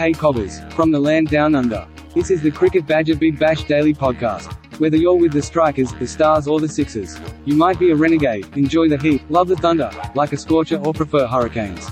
Hey 0.00 0.14
Cobbers, 0.14 0.62
from 0.70 0.90
the 0.90 0.98
land 0.98 1.28
down 1.28 1.54
under. 1.54 1.86
This 2.14 2.30
is 2.30 2.40
the 2.40 2.50
Cricket 2.50 2.86
Badger 2.86 3.16
Big 3.16 3.38
Bash 3.38 3.64
Daily 3.64 3.92
Podcast. 3.92 4.50
Whether 4.80 4.96
you're 4.96 5.14
with 5.14 5.34
the 5.34 5.42
Strikers, 5.42 5.92
the 5.92 6.06
Stars, 6.06 6.48
or 6.48 6.58
the 6.58 6.70
Sixers, 6.70 7.20
you 7.44 7.54
might 7.54 7.78
be 7.78 7.90
a 7.90 7.94
renegade, 7.94 8.46
enjoy 8.56 8.88
the 8.88 8.96
heat, 8.96 9.30
love 9.30 9.48
the 9.48 9.56
thunder, 9.56 9.90
like 10.14 10.32
a 10.32 10.38
scorcher, 10.38 10.78
or 10.78 10.94
prefer 10.94 11.26
hurricanes. 11.26 11.86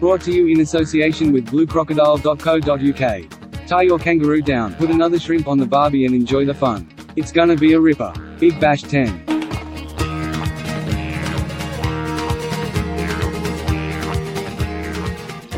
Brought 0.00 0.22
to 0.22 0.32
you 0.32 0.46
in 0.46 0.60
association 0.60 1.30
with 1.30 1.44
bluecrocodile.co.uk. 1.48 3.68
Tie 3.68 3.82
your 3.82 3.98
kangaroo 3.98 4.40
down, 4.40 4.74
put 4.76 4.88
another 4.88 5.18
shrimp 5.18 5.46
on 5.46 5.58
the 5.58 5.66
barbie, 5.66 6.06
and 6.06 6.14
enjoy 6.14 6.46
the 6.46 6.54
fun. 6.54 6.88
It's 7.16 7.32
gonna 7.32 7.56
be 7.56 7.74
a 7.74 7.80
ripper. 7.80 8.14
Big 8.40 8.58
Bash 8.60 8.80
10. 8.80 9.31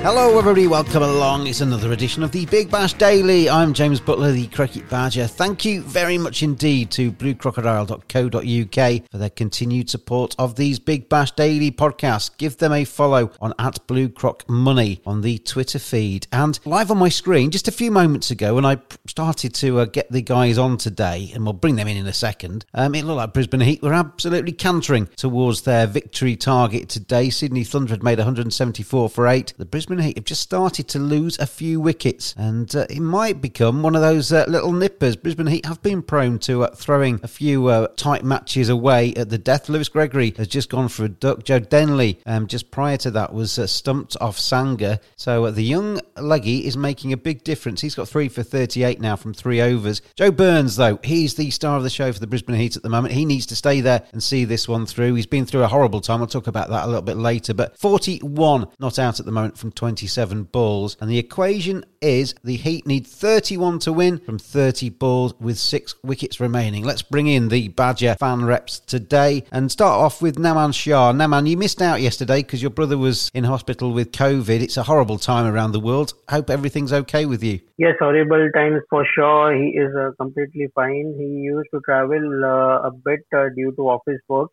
Hello, 0.05 0.39
everybody. 0.39 0.67
Welcome 0.67 1.03
along. 1.03 1.47
It's 1.47 1.63
another 1.63 1.93
edition 1.93 2.23
of 2.23 2.31
the 2.31 2.45
Big 2.45 2.71
Bash 2.71 2.93
Daily. 2.93 3.49
I'm 3.49 3.73
James 3.73 4.01
Butler, 4.01 4.33
the 4.33 4.49
Cricket 4.49 4.87
Badger. 4.91 5.27
Thank 5.27 5.65
you 5.65 5.81
very 5.81 6.19
much 6.19 6.43
indeed 6.43 6.91
to 6.91 7.11
bluecrocodile.co.uk 7.11 9.11
for 9.11 9.17
their 9.17 9.31
continued 9.31 9.89
support 9.89 10.35
of 10.39 10.57
these 10.57 10.79
Big 10.79 11.09
Bash 11.09 11.31
Daily 11.31 11.71
podcasts. 11.71 12.37
Give 12.37 12.55
them 12.59 12.75
a 12.75 12.85
follow 12.85 13.31
on 13.41 13.55
at 13.59 13.87
BlueCroc 13.87 14.47
Money 14.47 15.01
on 15.07 15.23
the 15.23 15.39
Twitter 15.39 15.79
feed. 15.79 16.27
And 16.31 16.61
live 16.67 16.91
on 16.91 16.99
my 16.99 17.09
screen, 17.09 17.51
just 17.51 17.69
a 17.69 17.73
few 17.73 17.91
moments 17.91 18.31
ago, 18.31 18.57
when 18.57 18.67
I 18.67 18.83
started 19.07 19.55
to 19.55 19.79
uh, 19.79 19.85
get 19.87 20.13
the 20.13 20.21
guys 20.21 20.59
on 20.59 20.77
today, 20.77 21.31
and 21.33 21.45
we'll 21.45 21.55
bring 21.55 21.77
them 21.77 21.89
in 21.89 21.97
in 21.97 22.07
a 22.07 22.13
second, 22.13 22.67
um, 22.75 22.95
it 22.95 23.07
looked 23.07 23.17
like 23.17 23.33
Brisbane 23.33 23.61
Heat 23.61 23.83
were 23.83 23.95
absolutely 23.95 24.53
cantering 24.53 25.07
towards 25.17 25.63
their 25.63 25.87
victory 25.87 26.37
target 26.37 26.91
today. 26.91 27.31
Sydney 27.31 27.65
Thunder 27.65 27.95
had 27.95 28.03
made 28.03 28.19
174 28.19 29.09
for 29.09 29.27
8. 29.27 29.55
The 29.57 29.65
Brisbane 29.65 29.94
Heat 29.99 30.17
have 30.17 30.25
just 30.25 30.43
started 30.43 30.89
to 30.89 30.99
lose 30.99 31.39
a 31.39 31.47
few 31.47 31.81
wickets, 31.81 32.35
and 32.37 32.75
uh, 32.75 32.87
it 32.91 33.01
might 33.01 33.41
become 33.41 33.83
one 33.83 33.95
of 33.95 34.03
those 34.03 34.33
uh, 34.33 34.45
little 34.49 34.73
nippers. 34.73 35.17
Brisbane 35.17 35.47
Heat 35.47 35.67
have 35.67 35.83
been 35.83 36.03
prone 36.03 36.39
to 36.41 36.65
uh, 36.65 36.75
throwing 36.75 37.21
a 37.23 37.29
few 37.29 37.67
uh, 37.69 37.89
tight 37.97 38.25
matches 38.25 38.69
away 38.69 39.15
at 39.15 39.31
the 39.31 39.39
death. 39.39 39.69
Lewis 39.69 39.89
Gregory 39.89 40.35
has 40.37 40.49
just 40.49 40.71
gone 40.71 40.89
for 40.89 41.05
a 41.05 41.09
duck. 41.09 41.45
Joe 41.45 41.59
Denley, 41.59 42.21
um, 42.27 42.47
just 42.47 42.71
prior 42.71 42.97
to 42.99 43.11
that, 43.13 43.33
was 43.33 43.59
uh, 43.59 43.67
stumped 43.67 44.17
off 44.21 44.39
Sangha. 44.39 45.01
So 45.17 45.45
uh, 45.47 45.51
the 45.51 45.63
young 45.63 46.01
leggy 46.17 46.67
is 46.67 46.77
making 46.77 47.13
a 47.13 47.17
big 47.17 47.45
difference. 47.45 47.81
He's 47.81 47.95
got 47.95 48.09
three 48.09 48.29
for 48.29 48.43
38 48.43 49.01
now 49.01 49.17
from 49.17 49.35
three 49.35 49.61
overs. 49.61 50.03
Joe 50.17 50.31
Burns, 50.31 50.77
though, 50.77 50.99
he's 51.03 51.35
the 51.35 51.51
star 51.51 51.77
of 51.77 51.83
the 51.83 51.91
show 51.91 52.13
for 52.13 52.21
the 52.21 52.27
Brisbane 52.27 52.57
Heat 52.57 52.77
at 52.77 52.83
the 52.83 52.89
moment. 52.89 53.15
He 53.15 53.25
needs 53.25 53.47
to 53.47 53.57
stay 53.57 53.81
there 53.81 54.03
and 54.13 54.23
see 54.23 54.45
this 54.45 54.69
one 54.69 54.87
through. 54.87 55.15
He's 55.15 55.27
been 55.27 55.47
through 55.47 55.63
a 55.63 55.69
horrible 55.69 56.01
time. 56.01 56.21
I'll 56.21 56.27
talk 56.27 56.47
about 56.47 56.71
that 56.71 56.85
a 56.85 56.87
little 56.87 57.03
bit 57.03 57.17
later. 57.17 57.55
But 57.55 57.79
41 57.79 58.69
not 58.79 58.99
out 58.99 59.21
at 59.21 59.27
the 59.27 59.33
moment 59.33 59.59
from 59.59 59.73
27 59.85 60.45
balls. 60.45 60.97
And 60.99 61.11
the 61.11 61.19
equation 61.19 61.85
is 62.01 62.35
the 62.43 62.57
Heat 62.57 62.87
need 62.87 63.07
31 63.07 63.81
to 63.81 63.93
win 63.93 64.17
from 64.17 64.39
30 64.39 64.89
balls 64.89 65.35
with 65.39 65.59
six 65.59 65.95
wickets 66.03 66.41
remaining. 66.41 66.85
Let's 66.85 67.03
bring 67.03 67.27
in 67.27 67.49
the 67.49 67.69
Badger 67.69 68.17
fan 68.19 68.47
reps 68.47 68.79
today 68.81 69.45
and 69.53 69.71
start 69.71 70.01
off 70.01 70.23
with 70.23 70.37
Naman 70.37 70.73
Shah. 70.73 71.13
Naman, 71.13 71.47
you 71.47 71.59
missed 71.59 71.83
out 71.83 72.01
yesterday 72.01 72.39
because 72.39 72.63
your 72.63 72.71
brother 72.71 72.97
was 72.97 73.31
in 73.35 73.45
hospital 73.45 73.93
with 73.93 74.11
COVID. 74.13 74.63
It's 74.63 74.79
a 74.79 74.85
horrible 74.85 75.19
time 75.19 75.53
around 75.53 75.73
the 75.73 75.81
world. 75.81 76.15
Hope 76.31 76.49
everything's 76.49 76.95
okay 76.95 77.27
with 77.27 77.45
you. 77.45 77.61
Yes, 77.77 77.97
horrible 77.99 78.49
times 78.55 78.81
for 78.89 79.05
sure. 79.15 79.55
He 79.55 79.77
is 79.77 79.95
uh, 79.95 80.13
completely 80.19 80.69
fine. 80.75 81.15
He 81.19 81.27
used 81.27 81.69
to 81.75 81.81
travel 81.85 82.25
uh, 82.43 82.89
a 82.89 82.91
bit 82.91 83.27
uh, 83.37 83.51
due 83.55 83.73
to 83.77 83.83
office 83.83 84.23
work 84.31 84.51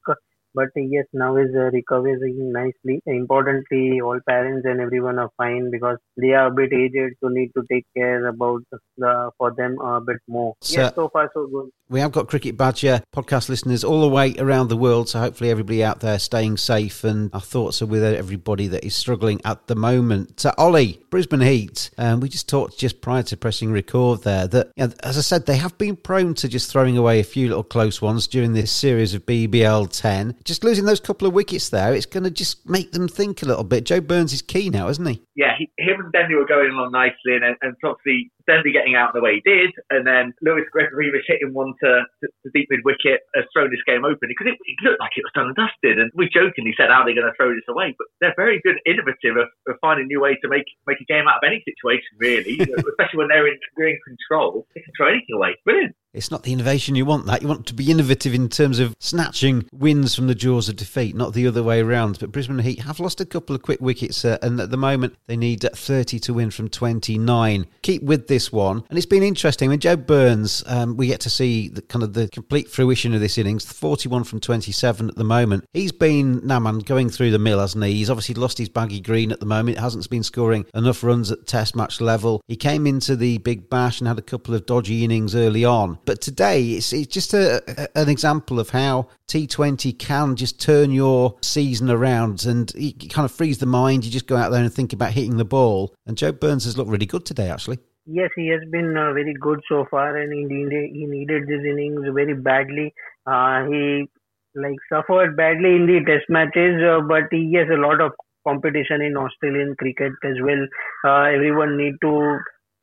but 0.54 0.70
yes, 0.76 1.06
now 1.14 1.38
is 1.38 1.50
uh, 1.56 1.72
recovering 1.72 2.52
nicely. 2.52 3.02
Importantly, 3.06 4.02
all 4.02 4.20
parents 4.28 4.66
and 4.66 4.82
everyone 4.82 5.20
are 5.20 5.30
fine 5.38 5.72
because 5.72 5.98
they 6.18 6.34
are 6.34 6.48
a 6.48 6.52
bit 6.52 6.74
aged, 6.74 7.16
so 7.22 7.30
need 7.30 7.52
to 7.56 7.64
take 7.72 7.86
care 7.96 8.28
about 8.28 8.62
the 8.98 9.32
for 9.38 9.52
them 9.52 9.78
a 9.80 10.02
bit 10.02 10.18
more. 10.28 10.56
So, 10.62 10.82
yes, 10.82 10.96
so 10.96 11.10
far 11.10 11.30
so 11.34 11.48
good. 11.48 11.70
We 11.90 12.00
have 12.00 12.12
got 12.14 12.30
Cricket 12.30 12.56
Badger 12.56 13.04
podcast 13.14 13.50
listeners 13.50 13.84
all 13.84 14.02
the 14.02 14.08
way 14.08 14.34
around 14.38 14.70
the 14.70 14.78
world, 14.78 15.10
so 15.10 15.20
hopefully 15.20 15.50
everybody 15.50 15.84
out 15.84 16.00
there 16.00 16.20
staying 16.20 16.58
safe. 16.58 17.04
And 17.04 17.30
our 17.34 17.42
thoughts 17.42 17.82
are 17.82 17.86
with 17.86 18.04
everybody 18.04 18.68
that 18.68 18.86
is 18.86 18.96
struggling 18.96 19.42
at 19.44 19.68
the 19.68 19.76
moment. 19.76 20.46
Uh, 20.46 20.54
Ollie, 20.58 21.02
Brisbane 21.10 21.42
Heat. 21.42 21.90
Um, 21.98 22.22
we 22.22 22.30
just 22.30 22.48
talked 22.48 22.78
just 22.78 23.02
prior 23.02 23.24
to 23.24 23.36
pressing 23.36 23.72
record 23.72 24.24
there 24.24 24.48
that, 24.48 24.72
you 24.78 24.88
know, 24.88 24.94
as 25.04 25.18
I 25.18 25.22
said, 25.22 25.46
they 25.46 25.58
have 25.58 25.78
been 25.78 25.98
prone 25.98 26.34
to 26.36 26.48
just 26.48 26.72
throwing 26.72 26.98
away 26.98 27.20
a 27.20 27.26
few 27.26 27.48
little 27.50 27.64
close 27.64 28.02
ones 28.02 28.28
during 28.28 28.54
this 28.54 28.72
series 28.72 29.14
of 29.14 29.26
BBL 29.26 29.90
10. 29.92 30.38
Just 30.44 30.64
losing 30.64 30.86
those 30.86 31.00
couple 31.00 31.28
of 31.28 31.34
wickets 31.34 31.70
there, 31.70 31.94
it's 31.94 32.06
going 32.06 32.24
to 32.24 32.32
just 32.32 32.68
make 32.68 32.92
them 32.92 33.08
think 33.08 33.42
a 33.42 33.46
little 33.46 33.64
bit. 33.64 33.86
Joe 33.86 34.02
Burns 34.02 34.34
is 34.34 34.42
key 34.42 34.70
now, 34.70 34.90
isn't 34.90 35.06
he? 35.06 35.22
Yeah, 35.36 35.54
he, 35.58 35.70
him 35.78 36.00
and 36.00 36.12
Denley 36.12 36.36
were 36.36 36.46
going 36.46 36.72
along 36.72 36.92
nicely, 36.92 37.36
and, 37.36 37.44
and 37.62 37.76
obviously 37.84 38.32
Denley 38.48 38.72
getting 38.72 38.96
out 38.96 39.14
the 39.14 39.22
way 39.22 39.40
he 39.40 39.44
did, 39.46 39.72
and 39.90 40.06
then 40.06 40.34
Lewis 40.42 40.66
Gregory 40.72 41.12
was 41.12 41.24
hitting 41.28 41.54
one 41.54 41.74
to, 41.84 42.04
to, 42.22 42.26
to 42.28 42.48
deep 42.54 42.68
mid 42.70 42.82
wicket, 42.84 43.22
has 43.36 43.46
thrown 43.54 43.70
this 43.70 43.84
game 43.86 44.06
open 44.06 44.28
because 44.28 44.48
it, 44.50 44.58
it, 44.58 44.78
looked 44.84 45.00
like 45.00 45.14
it 45.16 45.26
was 45.26 45.34
done 45.34 45.54
and 45.54 45.58
dusted. 45.58 46.00
And 46.00 46.12
we 46.16 46.30
jokingly 46.30 46.74
said, 46.76 46.90
"How 46.90 47.02
are 47.02 47.08
they 47.08 47.16
going 47.16 47.30
to 47.30 47.38
throw 47.38 47.54
this 47.54 47.68
away?" 47.70 47.94
But 47.98 48.08
they're 48.20 48.38
very 48.38 48.60
good, 48.66 48.82
innovative 48.86 49.38
of, 49.38 49.48
of 49.70 49.78
finding 49.82 50.08
new 50.08 50.22
ways 50.22 50.38
to 50.42 50.50
make 50.50 50.68
make 50.88 51.02
a 51.02 51.08
game 51.08 51.30
out 51.30 51.40
of 51.42 51.46
any 51.46 51.62
situation, 51.64 52.12
really. 52.18 52.60
especially 52.92 53.20
when 53.22 53.30
they're 53.30 53.48
in, 53.48 53.58
they're 53.78 53.94
in 53.94 54.02
control, 54.04 54.66
they 54.74 54.82
can 54.82 54.94
throw 54.98 55.10
anything 55.10 55.38
away. 55.38 55.56
Brilliant. 55.64 55.96
It's 56.14 56.30
not 56.30 56.44
the 56.44 56.52
innovation 56.52 56.96
you 56.96 57.06
want. 57.06 57.26
That 57.26 57.42
you 57.42 57.48
want 57.48 57.66
to 57.68 57.74
be 57.74 57.90
innovative 57.90 58.34
in 58.34 58.50
terms 58.50 58.80
of 58.80 58.96
snatching 59.00 59.70
wins 59.72 60.14
from 60.14 60.28
the 60.28 60.36
jaws 60.36 60.68
of 60.68 60.76
defeat, 60.76 61.16
not 61.16 61.34
the 61.34 61.48
other 61.48 61.64
way 61.64 61.80
around. 61.80 62.20
But 62.20 62.34
Brisbane 62.34 62.60
Heat 62.60 62.82
have 62.82 63.00
lost 63.00 63.22
a 63.22 63.26
couple 63.26 63.56
of 63.56 63.62
quick 63.62 63.80
wickets, 63.80 64.26
uh, 64.26 64.38
and 64.42 64.60
at 64.60 64.72
the 64.72 64.78
moment 64.78 65.16
they 65.28 65.38
need 65.38 65.62
30 65.62 66.20
to 66.20 66.34
win 66.34 66.52
from 66.52 66.68
29. 66.68 67.66
Keep 67.82 68.04
with 68.04 68.28
this 68.28 68.52
one, 68.52 68.84
and 68.90 68.98
it's 68.98 69.06
been 69.06 69.24
interesting. 69.24 69.70
When 69.70 69.80
Joe 69.80 69.96
Burns, 69.96 70.64
um, 70.68 70.98
we 70.98 71.08
get 71.08 71.22
to 71.22 71.30
see 71.30 71.70
the 71.70 71.82
kind 71.82 72.04
of 72.04 72.14
the 72.14 72.28
complete 72.28 72.70
fruition 72.70 73.14
of 73.14 73.22
this 73.22 73.38
innings. 73.38 73.66
41 73.72 74.26
from 74.26 74.42
27 74.42 75.08
at 75.08 75.16
the 75.16 75.24
moment. 75.24 75.64
He's 75.74 75.94
been 75.94 76.42
Naman 76.42 76.86
going 76.86 77.10
through 77.10 77.32
the 77.32 77.40
mill, 77.40 77.60
hasn't 77.60 77.86
he? 77.86 77.94
He's 77.94 78.10
obviously 78.10 78.36
lost 78.36 78.58
his 78.58 78.70
baggy 78.70 79.00
green 79.00 79.32
at 79.32 79.40
the 79.40 79.46
moment. 79.46 79.80
Hasn't 79.80 80.10
been 80.10 80.24
scoring 80.24 80.66
enough 80.74 81.04
runs 81.04 81.32
at 81.32 81.48
Test 81.48 81.76
match 81.76 82.02
level. 82.02 82.42
He 82.48 82.58
came 82.58 82.86
into 82.86 83.16
the 83.16 83.38
Big 83.38 83.70
Bash 83.70 84.02
and 84.02 84.08
had 84.10 84.20
a 84.20 84.24
couple 84.24 84.54
of 84.54 84.66
dodgy 84.66 85.06
innings 85.06 85.36
early 85.36 85.64
on. 85.64 86.00
But 86.06 86.22
today, 86.22 86.64
it's, 86.72 86.94
it's 86.94 87.14
just 87.14 87.34
a, 87.34 87.62
a, 87.68 88.02
an 88.02 88.10
example 88.10 88.60
of 88.60 88.70
how 88.70 89.08
T20 89.28 89.98
can 89.98 90.36
just 90.36 90.60
turn 90.60 90.92
your 90.92 91.36
season 91.42 91.90
around 91.90 92.46
and 92.46 92.72
it 92.76 93.10
kind 93.10 93.26
of 93.26 93.32
frees 93.32 93.60
the 93.60 93.66
mind. 93.66 94.06
You 94.06 94.12
just 94.12 94.28
go 94.28 94.38
out 94.38 94.52
there 94.52 94.62
and 94.62 94.74
think 94.74 94.94
about 94.94 95.12
hitting 95.12 95.38
the 95.38 95.46
ball. 95.46 95.94
And 96.06 96.18
Joe 96.18 96.32
Burns 96.32 96.66
has 96.66 96.78
looked 96.78 96.90
really 96.90 97.06
good 97.06 97.26
today, 97.26 97.50
actually. 97.50 97.80
Yes, 98.06 98.32
he 98.36 98.48
has 98.48 98.62
been 98.72 98.98
uh, 98.98 99.14
very 99.14 99.36
good 99.40 99.62
so 99.70 99.86
far, 99.90 100.18
and 100.18 100.34
he 100.34 100.44
needed 100.44 100.90
he 100.92 101.06
needed 101.06 101.48
these 101.48 101.64
innings 101.64 102.02
very 102.14 102.34
badly. 102.34 102.94
Uh, 103.28 103.66
he 103.66 104.10
like 104.56 104.76
suffered 104.92 105.38
badly 105.38 105.76
in 105.76 105.86
the 105.86 106.02
Test 106.06 106.26
matches, 106.28 106.82
uh, 106.84 107.02
but 107.02 107.24
he 107.30 107.54
has 107.54 107.68
a 107.70 107.80
lot 107.80 108.02
of 108.02 108.12
competition 108.46 109.02
in 109.02 109.16
Australian 109.16 109.76
cricket 109.78 110.14
as 110.24 110.36
well. 110.42 110.66
Uh, 111.06 111.30
everyone 111.30 111.78
need 111.78 111.94
to 112.02 112.40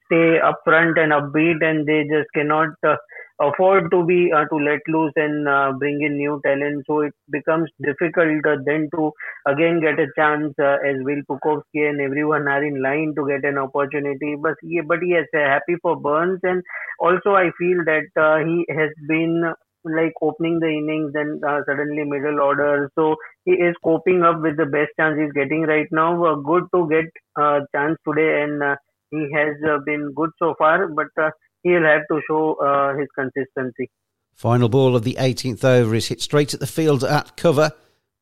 stay 0.08 0.40
upfront 0.50 0.98
and 0.98 1.12
upbeat, 1.12 1.62
and 1.62 1.86
they 1.86 2.02
just 2.04 2.28
cannot 2.34 2.70
uh, 2.86 2.96
afford 3.40 3.90
to 3.92 4.04
be 4.04 4.32
uh, 4.32 4.44
to 4.50 4.56
let 4.56 4.80
loose 4.88 5.12
and 5.16 5.48
uh, 5.48 5.72
bring 5.78 6.02
in 6.02 6.16
new 6.16 6.40
talent. 6.44 6.84
So 6.86 7.00
it 7.02 7.14
becomes 7.30 7.70
difficult 7.84 8.44
uh, 8.46 8.56
then 8.66 8.88
to 8.96 9.12
again 9.46 9.80
get 9.80 9.98
a 10.00 10.06
chance 10.16 10.54
uh, 10.60 10.76
as 10.90 10.96
Will 11.08 11.22
Pucovski 11.30 11.88
and 11.88 12.00
everyone 12.00 12.48
are 12.48 12.64
in 12.64 12.82
line 12.82 13.14
to 13.16 13.26
get 13.28 13.44
an 13.48 13.58
opportunity. 13.58 14.34
But 14.40 14.54
yeah, 14.62 14.82
but 14.86 14.98
yes, 15.06 15.26
happy 15.32 15.76
for 15.82 15.96
Burns, 16.00 16.40
and 16.42 16.62
also 16.98 17.34
I 17.34 17.50
feel 17.58 17.84
that 17.84 18.08
uh, 18.20 18.38
he 18.44 18.66
has 18.74 18.90
been 19.08 19.52
like 19.84 20.12
opening 20.20 20.58
the 20.60 20.68
innings 20.68 21.12
and 21.14 21.42
uh, 21.44 21.60
suddenly 21.66 22.04
middle 22.04 22.40
order. 22.40 22.90
So 22.98 23.16
he 23.44 23.52
is 23.52 23.74
coping 23.84 24.22
up 24.22 24.40
with 24.42 24.56
the 24.56 24.66
best 24.66 24.90
chance 24.98 25.18
he's 25.18 25.32
getting 25.32 25.62
right 25.62 25.86
now. 25.92 26.24
Uh, 26.24 26.34
good 26.36 26.64
to 26.74 26.88
get 26.88 27.06
a 27.38 27.60
chance 27.74 27.96
today, 28.06 28.42
and 28.42 28.62
uh, 28.62 28.76
he 29.10 29.28
has 29.34 29.56
uh, 29.68 29.78
been 29.84 30.12
good 30.14 30.30
so 30.38 30.54
far. 30.58 30.88
But 30.88 31.08
uh, 31.20 31.30
he'll 31.62 31.84
have 31.84 32.02
to 32.10 32.20
show 32.28 32.54
uh, 32.54 32.96
his 32.96 33.08
consistency. 33.14 33.90
Final 34.34 34.68
ball 34.68 34.94
of 34.94 35.02
the 35.02 35.16
18th 35.18 35.64
over 35.64 35.94
is 35.94 36.08
hit 36.08 36.20
straight 36.20 36.54
at 36.54 36.60
the 36.60 36.66
field 36.66 37.02
at 37.02 37.36
cover. 37.36 37.72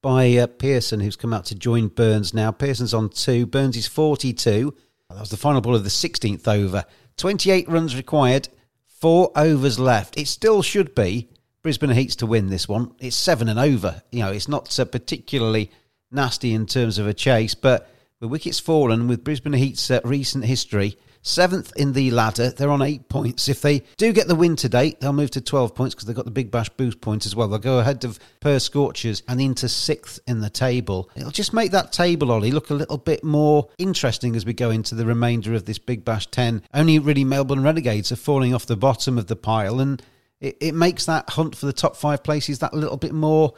by 0.03 0.37
uh, 0.37 0.47
Peirson, 0.47 1.03
who's 1.03 1.17
come 1.17 1.35
out 1.35 1.45
to 1.47 1.55
join 1.55 1.89
Burns 1.89 2.33
now. 2.33 2.53
Peirson's 2.53 2.95
on 2.95 3.09
two. 3.11 3.45
Burns 3.45 3.77
is 3.77 3.87
42. 3.87 4.75
That 5.11 5.21
was 5.21 5.31
the 5.31 5.37
final 5.37 5.61
ball 5.61 5.75
of 5.75 5.85
the 5.85 5.91
16th 5.91 6.47
over. 6.49 6.85
28 7.17 7.69
runs 7.69 7.97
required, 7.97 8.49
four 8.87 9.31
overs 9.37 9.79
left. 9.79 10.19
It 10.19 10.29
still 10.29 10.63
should 10.63 10.95
be 10.95 11.29
Brisbane 11.63 11.91
Heats 11.91 12.17
to 12.17 12.27
win 12.27 12.49
this 12.49 12.69
one. 12.69 12.93
It's 12.99 13.17
seven 13.17 13.49
and 13.49 13.59
over. 13.59 14.03
You 14.13 14.21
know, 14.21 14.33
it's 14.33 14.49
not 14.49 14.67
particularly 14.93 15.71
nasty 16.11 16.55
in 16.55 16.67
terms 16.67 16.99
of 16.99 17.07
a 17.07 17.15
chase, 17.15 17.55
but 17.55 17.91
with 18.21 18.31
wickets 18.31 18.59
fallen, 18.59 19.09
with 19.09 19.25
Brisbane 19.25 19.53
Heat's 19.53 19.91
uh, 19.91 20.01
recent 20.03 20.45
history, 20.45 20.97
seventh 21.21 21.73
in 21.77 21.93
the 21.93 22.11
ladder. 22.11 22.51
They're 22.51 22.71
on 22.71 22.81
eight 22.81 23.09
points. 23.09 23.49
If 23.49 23.61
they 23.61 23.83
do 23.99 24.13
get 24.13 24.27
the 24.27 24.35
win 24.35 24.57
today, 24.57 24.97
they'll 25.01 25.13
move 25.13 25.33
to 25.33 25.41
12 25.41 25.75
points 25.75 25.95
because 25.95 26.07
they've 26.07 26.17
got 26.17 26.25
the 26.25 26.31
Big 26.31 26.51
Bash 26.51 26.71
boost 26.71 27.01
points 27.01 27.27
as 27.27 27.37
well. 27.37 27.49
They'll 27.49 27.59
go 27.59 27.79
ahead 27.79 28.05
of 28.05 28.19
Perth 28.41 28.63
Scorchers 28.63 29.23
and 29.29 29.41
into 29.41 29.69
sixth 29.69 30.19
in 30.27 30.41
the 30.41 30.49
table. 30.49 31.11
It'll 31.15 31.31
just 31.31 31.53
make 31.53 31.73
that 31.73 31.93
table, 31.93 32.33
Ollie, 32.33 32.53
look 32.53 32.71
a 32.71 32.75
little 32.75 32.99
bit 32.99 33.23
more 33.23 33.69
interesting 33.77 34.35
as 34.35 34.47
we 34.47 34.55
go 34.55 34.71
into 34.71 34.95
the 34.95 35.05
remainder 35.05 35.53
of 35.53 35.67
this 35.67 35.79
Big 35.79 36.05
Bash 36.05 36.27
10. 36.29 36.63
Only 36.73 36.99
really 36.99 37.25
Melbourne 37.25 37.63
Renegades 37.63 38.13
are 38.13 38.17
falling 38.17 38.55
off 38.55 38.67
the 38.67 38.77
bottom 38.77 39.19
of 39.19 39.27
the 39.27 39.37
pile 39.37 39.81
and 39.81 40.03
it, 40.41 40.57
it 40.61 40.75
makes 40.75 41.07
that 41.07 41.31
hunt 41.31 41.57
for 41.57 41.67
the 41.67 41.73
top 41.73 41.97
five 41.97 42.23
places 42.23 42.59
that 42.59 42.75
little 42.75 42.97
bit 42.97 43.13
more. 43.13 43.55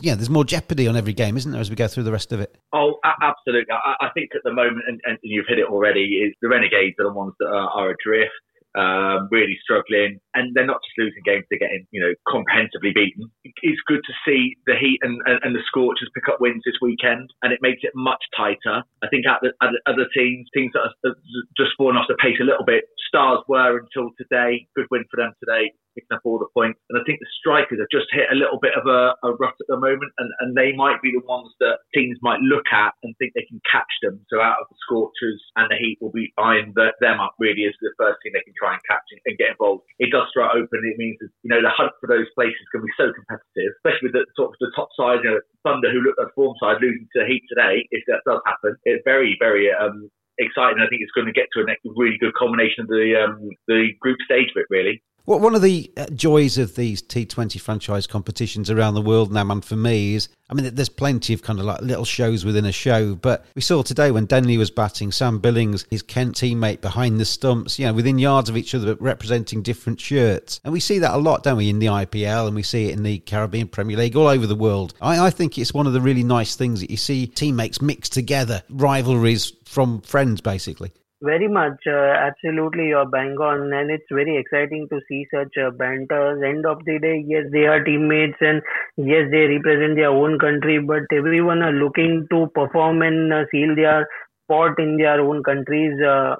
Yeah, 0.00 0.14
there's 0.14 0.30
more 0.30 0.44
jeopardy 0.44 0.88
on 0.88 0.96
every 0.96 1.12
game, 1.12 1.36
isn't 1.36 1.50
there, 1.50 1.60
as 1.60 1.70
we 1.70 1.76
go 1.76 1.88
through 1.88 2.04
the 2.04 2.12
rest 2.12 2.32
of 2.32 2.40
it? 2.40 2.56
Oh, 2.72 2.98
absolutely. 3.04 3.72
I, 3.72 4.06
I 4.06 4.08
think 4.14 4.30
at 4.34 4.42
the 4.44 4.52
moment, 4.52 4.84
and, 4.88 5.00
and, 5.04 5.18
you've 5.22 5.46
hit 5.48 5.58
it 5.58 5.66
already, 5.66 6.24
is 6.24 6.34
the 6.40 6.48
Renegades 6.48 6.96
are 6.98 7.04
the 7.04 7.12
ones 7.12 7.34
that 7.38 7.48
are, 7.48 7.68
are 7.70 7.90
adrift 7.90 8.32
um, 8.74 9.28
really 9.30 9.58
struggling, 9.62 10.18
and 10.32 10.54
they're 10.54 10.66
not 10.66 10.80
just 10.80 10.96
losing 10.96 11.22
games; 11.24 11.44
they're 11.50 11.58
getting 11.60 11.86
you 11.90 12.00
know 12.00 12.14
comprehensively 12.26 12.92
beaten. 12.94 13.30
It's 13.44 13.80
good 13.86 14.00
to 14.00 14.14
see 14.24 14.56
the 14.66 14.74
Heat 14.80 15.00
and, 15.02 15.20
and, 15.26 15.40
and 15.44 15.54
the 15.54 15.60
Scorchers 15.66 16.08
pick 16.14 16.24
up 16.32 16.40
wins 16.40 16.62
this 16.64 16.80
weekend, 16.80 17.28
and 17.42 17.52
it 17.52 17.60
makes 17.60 17.80
it 17.82 17.92
much 17.94 18.24
tighter. 18.36 18.82
I 19.02 19.08
think 19.08 19.26
at 19.26 19.40
the, 19.42 19.52
other 19.86 20.08
teams, 20.16 20.48
teams 20.54 20.72
that 20.72 20.88
are 21.04 21.14
just 21.56 21.76
fallen 21.76 21.96
off 21.96 22.08
the 22.08 22.16
pace 22.16 22.40
a 22.40 22.48
little 22.48 22.64
bit, 22.64 22.84
Stars 23.08 23.44
were 23.48 23.78
until 23.78 24.10
today. 24.16 24.66
Good 24.74 24.86
win 24.90 25.04
for 25.10 25.18
them 25.20 25.32
today 25.40 25.72
picking 25.94 26.14
up 26.14 26.24
all 26.24 26.38
the 26.38 26.50
points. 26.52 26.80
And 26.90 27.00
I 27.00 27.04
think 27.04 27.20
the 27.20 27.30
strikers 27.38 27.80
have 27.80 27.92
just 27.92 28.08
hit 28.10 28.28
a 28.32 28.38
little 28.38 28.58
bit 28.58 28.74
of 28.76 28.84
a, 28.86 29.14
a 29.24 29.36
rut 29.36 29.56
at 29.56 29.68
the 29.68 29.78
moment, 29.78 30.12
and, 30.18 30.30
and 30.40 30.56
they 30.56 30.72
might 30.72 31.00
be 31.00 31.12
the 31.12 31.24
ones 31.24 31.52
that 31.60 31.84
teams 31.94 32.18
might 32.22 32.40
look 32.40 32.66
at 32.72 32.94
and 33.02 33.14
think 33.16 33.32
they 33.34 33.46
can 33.48 33.60
catch 33.68 33.90
them. 34.02 34.20
So 34.30 34.40
out 34.40 34.60
of 34.60 34.68
the 34.70 34.78
Scorchers 34.84 35.40
and 35.56 35.70
the 35.70 35.78
Heat 35.78 35.98
will 36.00 36.14
be 36.14 36.32
eyeing 36.38 36.72
the, 36.74 36.92
them 37.00 37.20
up 37.20 37.34
really 37.38 37.64
as 37.68 37.76
the 37.80 37.92
first 37.98 38.20
team 38.22 38.32
they 38.34 38.44
can 38.44 38.56
try 38.56 38.74
and 38.74 38.82
catch 38.88 39.06
and, 39.12 39.20
and 39.26 39.38
get 39.38 39.54
involved. 39.54 39.84
It 39.98 40.10
does 40.10 40.28
throw 40.32 40.48
open. 40.50 40.82
It 40.84 40.98
means 40.98 41.18
you 41.20 41.50
know 41.50 41.62
the 41.62 41.72
hunt 41.72 41.92
for 42.00 42.08
those 42.08 42.28
places 42.34 42.62
to 42.72 42.80
be 42.80 42.92
so 42.96 43.12
competitive, 43.12 43.72
especially 43.80 44.10
with 44.10 44.16
the 44.18 44.24
sort 44.36 44.54
of 44.54 44.56
the 44.60 44.72
top 44.74 44.90
side, 44.96 45.22
you 45.24 45.30
know, 45.36 45.40
Thunder 45.62 45.92
who 45.92 46.02
looked 46.02 46.20
at 46.20 46.34
form 46.34 46.56
side 46.58 46.82
losing 46.82 47.06
to 47.14 47.22
the 47.22 47.28
Heat 47.28 47.44
today. 47.48 47.86
If 47.90 48.02
that 48.08 48.26
does 48.26 48.40
happen, 48.46 48.74
it's 48.84 49.02
very 49.04 49.36
very 49.38 49.70
um, 49.70 50.10
exciting. 50.38 50.80
I 50.80 50.88
think 50.88 51.02
it's 51.02 51.12
going 51.12 51.26
to 51.28 51.36
get 51.36 51.48
to 51.52 51.62
a 51.62 51.76
really 51.96 52.16
good 52.18 52.34
combination 52.34 52.84
of 52.84 52.88
the 52.88 53.14
um, 53.18 53.50
the 53.68 53.92
group 54.00 54.18
stage 54.24 54.50
bit, 54.54 54.66
really. 54.70 55.02
Well, 55.24 55.38
one 55.38 55.54
of 55.54 55.62
the 55.62 55.88
uh, 55.96 56.06
joys 56.06 56.58
of 56.58 56.74
these 56.74 57.00
T20 57.00 57.60
franchise 57.60 58.08
competitions 58.08 58.70
around 58.70 58.94
the 58.94 59.00
world 59.02 59.32
now, 59.32 59.44
man, 59.44 59.60
for 59.60 59.76
me 59.76 60.16
is, 60.16 60.28
I 60.50 60.54
mean, 60.54 60.74
there's 60.74 60.88
plenty 60.88 61.32
of 61.32 61.42
kind 61.42 61.60
of 61.60 61.64
like 61.64 61.80
little 61.80 62.04
shows 62.04 62.44
within 62.44 62.64
a 62.64 62.72
show, 62.72 63.14
but 63.14 63.46
we 63.54 63.62
saw 63.62 63.82
today 63.82 64.10
when 64.10 64.26
Denley 64.26 64.58
was 64.58 64.72
batting, 64.72 65.12
Sam 65.12 65.38
Billings, 65.38 65.86
his 65.90 66.02
Kent 66.02 66.34
teammate 66.34 66.80
behind 66.80 67.20
the 67.20 67.24
stumps, 67.24 67.78
you 67.78 67.86
know, 67.86 67.92
within 67.92 68.18
yards 68.18 68.48
of 68.48 68.56
each 68.56 68.74
other, 68.74 68.86
but 68.86 69.00
representing 69.00 69.62
different 69.62 70.00
shirts. 70.00 70.60
And 70.64 70.72
we 70.72 70.80
see 70.80 70.98
that 70.98 71.14
a 71.14 71.18
lot, 71.18 71.44
don't 71.44 71.56
we, 71.56 71.70
in 71.70 71.78
the 71.78 71.86
IPL 71.86 72.48
and 72.48 72.56
we 72.56 72.64
see 72.64 72.88
it 72.88 72.94
in 72.94 73.04
the 73.04 73.20
Caribbean 73.20 73.68
Premier 73.68 73.96
League 73.96 74.16
all 74.16 74.26
over 74.26 74.48
the 74.48 74.56
world. 74.56 74.92
I, 75.00 75.26
I 75.26 75.30
think 75.30 75.56
it's 75.56 75.72
one 75.72 75.86
of 75.86 75.92
the 75.92 76.00
really 76.00 76.24
nice 76.24 76.56
things 76.56 76.80
that 76.80 76.90
you 76.90 76.96
see 76.96 77.28
teammates 77.28 77.80
mixed 77.80 78.12
together, 78.12 78.64
rivalries 78.70 79.52
from 79.66 80.00
friends, 80.00 80.40
basically. 80.40 80.92
Very 81.22 81.46
much, 81.46 81.78
uh, 81.86 82.14
absolutely, 82.28 82.88
you're 82.88 83.06
bang 83.06 83.36
on, 83.36 83.72
and 83.72 83.92
it's 83.92 84.10
very 84.10 84.36
exciting 84.36 84.88
to 84.88 85.00
see 85.08 85.24
such 85.32 85.56
uh, 85.56 85.70
banters. 85.70 86.42
End 86.44 86.66
of 86.66 86.84
the 86.84 86.98
day, 86.98 87.22
yes, 87.24 87.44
they 87.52 87.64
are 87.66 87.82
teammates, 87.84 88.38
and 88.40 88.60
yes, 88.96 89.30
they 89.30 89.46
represent 89.46 89.94
their 89.94 90.10
own 90.10 90.36
country, 90.40 90.80
but 90.80 91.02
everyone 91.12 91.62
are 91.62 91.72
looking 91.72 92.26
to 92.30 92.48
perform 92.56 93.02
and 93.02 93.32
uh, 93.32 93.44
seal 93.52 93.76
their 93.76 94.08
spot 94.42 94.72
in 94.80 94.96
their 94.96 95.20
own 95.20 95.44
country's 95.44 95.94
uh, 96.02 96.34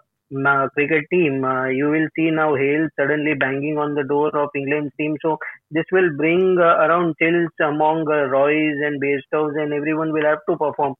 cricket 0.74 1.04
team. 1.12 1.44
Uh, 1.44 1.66
you 1.66 1.88
will 1.88 2.08
see 2.16 2.32
now 2.32 2.56
Hale 2.56 2.88
suddenly 2.98 3.34
banging 3.34 3.78
on 3.78 3.94
the 3.94 4.02
door 4.02 4.36
of 4.36 4.50
England's 4.56 4.92
team, 4.98 5.16
so 5.22 5.38
this 5.70 5.84
will 5.92 6.10
bring 6.16 6.58
uh, 6.58 6.82
around 6.84 7.14
chills 7.22 7.52
among 7.60 8.04
uh, 8.10 8.26
Roys 8.34 8.78
and 8.84 9.00
Bairstows, 9.00 9.62
and 9.62 9.72
everyone 9.72 10.12
will 10.12 10.24
have 10.24 10.40
to 10.50 10.56
perform. 10.56 10.96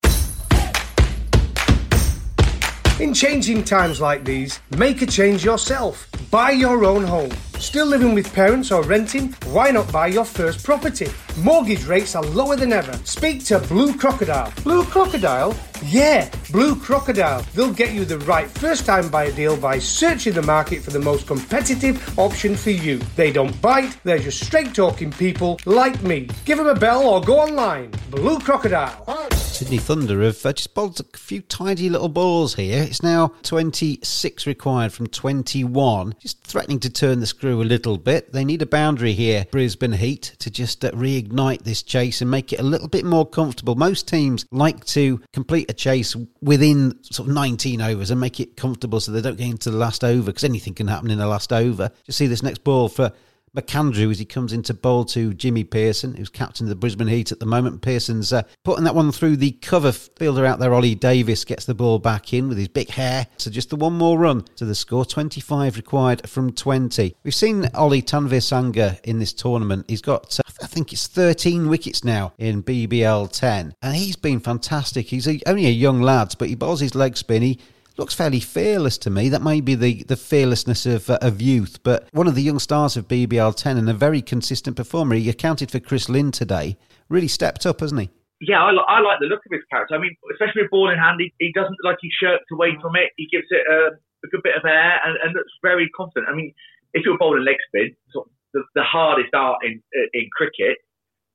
In 3.01 3.15
changing 3.15 3.65
times 3.65 4.01
like 4.01 4.23
these, 4.23 4.61
make 4.77 5.01
a 5.01 5.07
change 5.07 5.45
yourself. 5.45 6.07
Buy 6.31 6.51
your 6.51 6.85
own 6.85 7.05
home. 7.05 7.31
Still 7.59 7.87
living 7.87 8.15
with 8.15 8.33
parents 8.35 8.71
or 8.71 8.83
renting? 8.83 9.33
Why 9.47 9.71
not 9.71 9.91
buy 9.91 10.09
your 10.09 10.27
first 10.27 10.65
property? 10.65 11.09
Mortgage 11.39 11.85
rates 11.87 12.15
are 12.15 12.23
lower 12.23 12.55
than 12.55 12.73
ever. 12.73 12.93
Speak 13.05 13.45
to 13.47 13.61
Blue 13.61 13.97
Crocodile. 13.97 14.53
Blue 14.63 14.85
Crocodile? 14.85 15.57
Yeah, 15.85 16.31
Blue 16.51 16.77
Crocodile. 16.77 17.43
They'll 17.55 17.73
get 17.73 17.93
you 17.93 18.05
the 18.05 18.19
right 18.21 18.49
first 18.49 18.85
time 18.85 19.09
buyer 19.09 19.33
deal 19.33 19.57
by 19.57 19.79
searching 19.79 20.35
the 20.35 20.43
market 20.43 20.83
for 20.83 20.91
the 20.91 21.01
most 21.01 21.27
competitive 21.27 22.19
option 22.19 22.57
for 22.57 22.71
you. 22.71 22.99
They 23.17 23.33
don't 23.33 23.59
bite, 23.63 23.97
they're 24.05 24.19
just 24.19 24.45
straight 24.45 24.75
talking 24.75 25.11
people 25.13 25.59
like 25.65 26.03
me. 26.03 26.29
Give 26.45 26.59
them 26.59 26.67
a 26.67 26.75
bell 26.75 27.07
or 27.07 27.21
go 27.23 27.41
online. 27.41 27.91
Blue 28.11 28.39
Crocodile. 28.39 29.05
Sydney 29.53 29.77
Thunder 29.77 30.23
have 30.23 30.45
uh, 30.47 30.53
just 30.55 30.75
bowled 30.75 30.99
a 30.99 31.17
few 31.17 31.43
tidy 31.43 31.91
little 31.91 32.09
balls 32.09 32.55
here. 32.55 32.83
It's 32.83 33.03
now 33.03 33.35
26 33.43 34.47
required 34.47 34.95
from 34.95 35.09
21. 35.09 36.15
Just 36.19 36.43
threatening 36.43 36.81
to 36.81 36.89
turn 36.89 37.21
the 37.21 37.27
screw 37.27 37.61
a 37.61 37.63
little 37.63 37.99
bit. 37.99 38.33
They 38.33 38.47
need 38.47 38.63
a 38.63 38.67
boundary 38.67 39.13
here, 39.13 39.45
Brisbane 39.51 39.93
Heat, 39.93 40.35
to 40.39 40.51
just 40.51 40.83
uh, 40.87 40.91
reignite 40.93 41.65
this 41.65 41.83
chase 41.83 42.23
and 42.23 42.31
make 42.31 42.55
it 42.55 42.61
a 42.61 42.65
little 42.65 42.89
bit 42.89 43.05
more 43.05 43.27
comfortable. 43.27 43.75
Most 43.75 44.09
teams 44.09 44.47
like 44.51 44.87
to 44.87 45.21
complete 45.35 45.71
a 45.71 45.75
chase 45.75 46.17
within 46.41 46.99
sort 47.05 47.29
of 47.29 47.35
19 47.35 47.83
overs 47.83 48.11
and 48.11 48.19
make 48.19 48.41
it 48.41 48.57
comfortable 48.57 49.01
so 49.01 49.13
they 49.13 49.21
don't 49.21 49.37
get 49.37 49.51
into 49.51 49.71
the 49.71 49.77
last 49.77 50.03
over 50.03 50.27
because 50.27 50.45
anything 50.45 50.73
can 50.73 50.89
happen 50.89 51.11
in 51.11 51.19
the 51.19 51.27
last 51.27 51.53
over. 51.53 51.91
Just 52.07 52.17
see 52.17 52.27
this 52.27 52.43
next 52.43 52.65
ball 52.65 52.89
for 52.89 53.13
McAndrew 53.57 54.11
as 54.11 54.19
he 54.19 54.25
comes 54.25 54.53
into 54.53 54.73
bowl 54.73 55.05
to 55.05 55.35
Jimmy 55.35 55.65
Peirson, 55.65 56.17
who's 56.17 56.31
captain 56.31 56.65
of 56.65 56.69
the 56.71 56.75
Brisbane 56.77 57.09
Heat 57.09 57.33
at 57.33 57.39
the 57.39 57.47
moment. 57.47 57.83
Peirson's 57.83 58.33
uh, 58.33 58.43
putting 58.65 58.85
that 58.85 58.95
one 58.95 59.13
through 59.13 59.37
the 59.37 59.53
cover 59.53 59.93
fielder 59.93 60.47
out 60.47 60.59
there. 60.59 60.73
Ollie 60.73 60.95
Davis 60.95 61.45
gets 61.45 61.67
the 61.67 61.75
ball 61.75 61.99
back 61.99 62.33
in 62.33 62.49
with 62.49 62.57
his 62.57 62.69
big 62.69 62.89
hair. 62.89 63.27
So 63.37 63.51
just 63.51 63.71
the 63.71 63.77
one 63.77 63.93
more 63.93 64.19
run 64.19 64.45
to 64.57 64.65
the 64.65 64.75
score. 64.75 65.05
25 65.05 65.77
required 65.77 66.29
from 66.29 66.53
20. 66.53 67.15
We've 67.25 67.35
seen 67.35 67.69
Ollie 67.75 68.03
Tanvir 68.03 68.41
Sangha 68.41 68.99
in 69.03 69.19
this 69.19 69.35
tournament. 69.35 69.85
He's 69.89 70.03
got, 70.03 70.41
uh, 70.41 70.51
I 70.63 70.67
think 70.67 70.93
it's 70.93 71.07
13 71.07 71.69
wickets 71.69 72.05
now 72.05 72.33
in 72.39 72.63
BBL 72.63 73.31
10. 73.31 73.75
And 73.83 73.95
he's 73.95 74.17
been 74.17 74.41
fantastic. 74.41 75.09
He's 75.09 75.29
a, 75.29 75.39
only 75.47 75.67
a 75.67 75.71
young 75.71 76.01
lad, 76.01 76.35
but 76.39 76.49
he 76.49 76.55
bowls 76.55 76.81
his 76.81 76.95
leg 76.95 77.17
spin. 77.19 77.43
He 77.43 77.59
looks 78.03 78.15
fairly 78.15 78.41
fearless 78.41 78.99
to 78.99 79.11
me. 79.11 79.29
That 79.29 79.47
may 79.47 79.61
be 79.61 79.77
the, 79.77 80.03
the 80.03 80.17
fearlessness 80.17 80.87
of, 80.87 81.09
uh, 81.09 81.23
of 81.23 81.41
youth, 81.41 81.79
but 81.85 82.09
one 82.11 82.27
of 82.27 82.35
the 82.35 82.43
young 82.43 82.59
stars 82.59 82.97
of 82.97 83.07
BBL 83.07 83.55
10 83.55 83.79
and 83.79 83.89
a 83.89 83.95
very 83.95 84.21
consistent 84.21 84.75
performer. 84.75 85.15
He 85.15 85.31
accounted 85.31 85.71
for 85.71 85.79
Chris 85.79 86.09
Lynn 86.09 86.33
today. 86.33 86.77
Really 87.09 87.29
stepped 87.29 87.65
up, 87.65 87.79
hasn't 87.79 88.01
he? 88.01 88.11
Yeah, 88.41 88.59
I, 88.59 88.75
I 88.75 88.99
like 88.99 89.23
the 89.23 89.31
look 89.31 89.47
of 89.47 89.55
his 89.55 89.63
character. 89.71 89.95
I 89.95 90.03
mean, 90.03 90.17
especially 90.35 90.67
with 90.67 90.75
ball 90.75 90.91
in 90.91 90.99
hand, 90.99 91.23
he, 91.23 91.33
he 91.39 91.53
doesn't 91.55 91.79
like 91.85 91.99
he 92.03 92.11
shirks 92.11 92.51
away 92.51 92.75
from 92.83 92.99
it. 92.99 93.15
He 93.15 93.31
gives 93.31 93.47
it 93.55 93.63
a, 93.71 93.95
a 93.95 94.29
good 94.35 94.43
bit 94.43 94.59
of 94.59 94.67
air 94.67 94.99
and, 95.07 95.15
and 95.23 95.31
looks 95.31 95.55
very 95.63 95.87
confident. 95.95 96.27
I 96.27 96.35
mean, 96.35 96.53
if 96.95 97.07
you're 97.07 97.17
bowling 97.23 97.47
leg 97.47 97.63
spin, 97.71 97.95
sort 98.11 98.27
of 98.27 98.33
the, 98.53 98.63
the 98.75 98.83
hardest 98.83 99.31
art 99.33 99.63
in 99.63 99.79
in 99.95 100.27
cricket, 100.35 100.83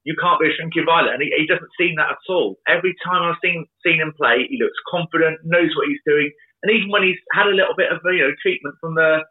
you 0.03 0.19
can't 0.19 0.39
be 0.39 0.51
a 0.51 0.55
shrinking 0.55 0.83
violet. 0.83 1.15
And 1.15 1.23
he, 1.23 1.31
he, 1.31 1.47
doesn't 1.47 1.71
seem 1.79 1.95
that 1.95 2.11
at 2.11 2.27
all. 2.27 2.59
Every 2.67 2.91
time 3.07 3.23
I've 3.23 3.39
seen 3.39 3.63
seen 3.87 4.03
him 4.03 4.11
play, 4.19 4.43
he 4.51 4.59
looks 4.59 4.75
confident, 4.91 5.39
knows 5.47 5.71
what 5.79 5.87
he's 5.87 6.03
doing. 6.03 6.27
And 6.63 6.73
even 6.73 6.89
when 6.89 7.03
he's 7.03 7.19
had 7.33 7.47
a 7.47 7.55
little 7.55 7.77
bit 7.77 7.91
of 7.91 8.01
you 8.05 8.23
know 8.25 8.33
treatment 8.41 8.75
from 8.81 8.95
the 8.95 9.23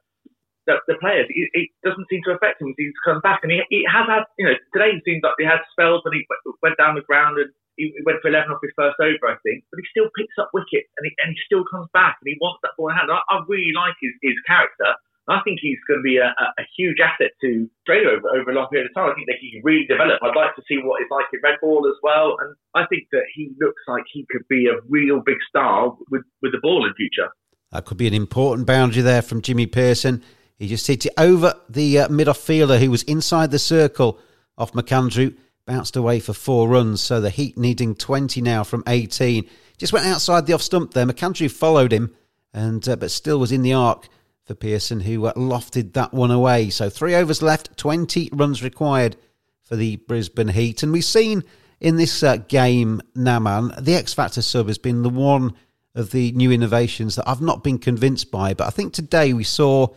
the, 0.66 0.82
the 0.90 0.98
players, 0.98 1.30
it, 1.30 1.46
it, 1.54 1.70
doesn't 1.86 2.10
seem 2.10 2.18
to 2.26 2.34
affect 2.34 2.58
him. 2.58 2.74
He's 2.74 2.90
come 3.06 3.22
back, 3.22 3.46
and 3.46 3.54
he, 3.54 3.62
he 3.70 3.86
has 3.86 4.06
had 4.10 4.26
you 4.38 4.46
know 4.46 4.58
today 4.74 4.98
it 4.98 5.02
seems 5.06 5.22
like 5.22 5.38
he 5.38 5.46
had 5.46 5.62
spells 5.70 6.02
when 6.02 6.14
he 6.14 6.26
went 6.62 6.78
down 6.78 6.98
the 6.98 7.06
ground 7.06 7.38
and 7.38 7.50
he 7.76 7.92
went 8.04 8.20
for 8.24 8.32
11 8.32 8.50
off 8.50 8.64
his 8.64 8.72
first 8.74 8.96
over, 9.00 9.28
I 9.28 9.36
think, 9.44 9.64
but 9.68 9.78
he 9.78 9.84
still 9.92 10.08
picks 10.16 10.32
up 10.40 10.50
wickets 10.56 10.88
and 10.96 11.04
he, 11.04 11.12
and 11.20 11.36
he 11.36 11.38
still 11.44 11.64
comes 11.68 11.88
back 11.92 12.16
and 12.20 12.28
he 12.28 12.40
wants 12.40 12.64
that 12.64 12.72
ball 12.76 12.88
in 12.88 12.96
hand. 12.96 13.12
I, 13.12 13.20
I 13.28 13.44
really 13.46 13.72
like 13.76 13.94
his, 14.00 14.16
his 14.24 14.36
character. 14.48 14.96
I 15.28 15.40
think 15.42 15.58
he's 15.60 15.78
going 15.88 15.98
to 15.98 16.02
be 16.02 16.18
a, 16.18 16.30
a, 16.30 16.64
huge 16.76 16.98
asset 17.02 17.32
to 17.40 17.68
Australia 17.80 18.16
over, 18.16 18.28
over 18.40 18.50
a 18.50 18.54
long 18.54 18.68
period 18.70 18.88
of 18.90 18.94
time. 18.94 19.10
I 19.10 19.14
think 19.14 19.26
that 19.26 19.38
he 19.40 19.50
can 19.50 19.60
really 19.64 19.84
develop. 19.86 20.22
I'd 20.22 20.36
like 20.36 20.54
to 20.54 20.62
see 20.68 20.78
what 20.78 21.02
it's 21.02 21.10
like 21.10 21.26
in 21.32 21.40
red 21.42 21.58
ball 21.60 21.86
as 21.90 21.98
well. 22.02 22.36
And 22.40 22.54
I 22.74 22.86
think 22.86 23.08
that 23.10 23.24
he 23.34 23.50
looks 23.60 23.82
like 23.88 24.04
he 24.12 24.24
could 24.30 24.46
be 24.48 24.68
a 24.68 24.78
real 24.88 25.20
big 25.26 25.38
star 25.48 25.96
with, 26.10 26.22
with 26.42 26.52
the 26.52 26.58
ball 26.62 26.86
in 26.86 26.94
future. 26.94 27.28
That 27.72 27.84
could 27.86 27.98
be 27.98 28.06
an 28.06 28.14
important 28.14 28.68
boundary 28.68 29.02
there 29.02 29.22
from 29.22 29.42
Jimmy 29.42 29.66
Peirson. 29.66 30.22
He 30.58 30.68
just 30.68 30.86
hits 30.86 31.06
it 31.06 31.12
over 31.18 31.54
the 31.68 31.98
uh, 31.98 32.08
mid 32.08 32.28
off 32.28 32.38
fielder 32.38 32.78
who 32.78 32.90
was 32.90 33.02
inside 33.02 33.50
the 33.50 33.58
circle 33.58 34.20
off 34.56 34.72
McAndrew. 34.72 35.36
bounced 35.66 35.96
away 35.96 36.20
for 36.20 36.34
four 36.34 36.68
runs. 36.68 37.00
So 37.00 37.20
the 37.20 37.30
Heat 37.30 37.58
needing 37.58 37.96
20 37.96 38.40
now 38.42 38.62
from 38.62 38.84
18. 38.86 39.48
Just 39.76 39.92
went 39.92 40.06
outside 40.06 40.46
the 40.46 40.52
off 40.52 40.62
stump 40.62 40.94
there. 40.94 41.04
McAndrew 41.04 41.50
followed 41.50 41.92
him, 41.92 42.14
and 42.54 42.88
uh, 42.88 42.94
but 42.94 43.10
still 43.10 43.40
was 43.40 43.50
in 43.50 43.62
the 43.62 43.72
arc 43.72 44.08
for 44.46 44.54
Peirson, 44.54 45.02
who 45.02 45.26
uh, 45.26 45.34
lofted 45.34 45.92
that 45.94 46.14
one 46.14 46.30
away. 46.30 46.70
So 46.70 46.88
three 46.88 47.14
overs 47.14 47.42
left, 47.42 47.76
20 47.76 48.30
runs 48.32 48.62
required 48.62 49.16
for 49.62 49.76
the 49.76 49.96
Brisbane 49.96 50.48
Heat. 50.48 50.82
And 50.82 50.92
we've 50.92 51.04
seen 51.04 51.42
in 51.80 51.96
this 51.96 52.22
uh, 52.22 52.36
game, 52.36 53.02
Naman, 53.16 53.84
the 53.84 53.94
X 53.94 54.14
Factor 54.14 54.42
sub 54.42 54.68
has 54.68 54.78
been 54.78 55.02
the 55.02 55.10
one 55.10 55.54
of 55.94 56.12
the 56.12 56.30
new 56.32 56.52
innovations 56.52 57.16
that 57.16 57.28
I've 57.28 57.40
not 57.40 57.64
been 57.64 57.78
convinced 57.78 58.30
by. 58.30 58.54
But 58.54 58.68
I 58.68 58.70
think 58.70 58.92
today 58.92 59.32
we 59.32 59.44
saw 59.44 59.88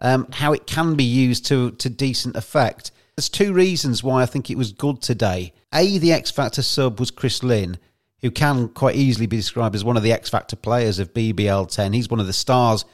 um, 0.00 0.28
how 0.32 0.52
it 0.52 0.66
can 0.66 0.96
be 0.96 1.04
used 1.04 1.46
to, 1.46 1.70
to 1.72 1.88
decent 1.88 2.36
effect. 2.36 2.90
There's 3.16 3.28
two 3.28 3.52
reasons 3.52 4.02
why 4.02 4.22
I 4.22 4.26
think 4.26 4.50
it 4.50 4.58
was 4.58 4.72
good 4.72 5.00
today. 5.00 5.54
A, 5.72 5.98
the 5.98 6.12
X 6.12 6.30
Factor 6.30 6.62
sub 6.62 7.00
was 7.00 7.10
Chris 7.10 7.42
Lynn, 7.42 7.78
who 8.20 8.30
can 8.30 8.68
quite 8.68 8.96
easily 8.96 9.26
be 9.26 9.36
described 9.36 9.74
as 9.74 9.84
one 9.84 9.96
of 9.96 10.02
the 10.02 10.12
X 10.12 10.28
Factor 10.28 10.56
players 10.56 10.98
of 10.98 11.14
BBL 11.14 11.72
10. 11.72 11.92
He's 11.92 12.10
one 12.10 12.20
of 12.20 12.26
the 12.26 12.32
stars 12.32 12.84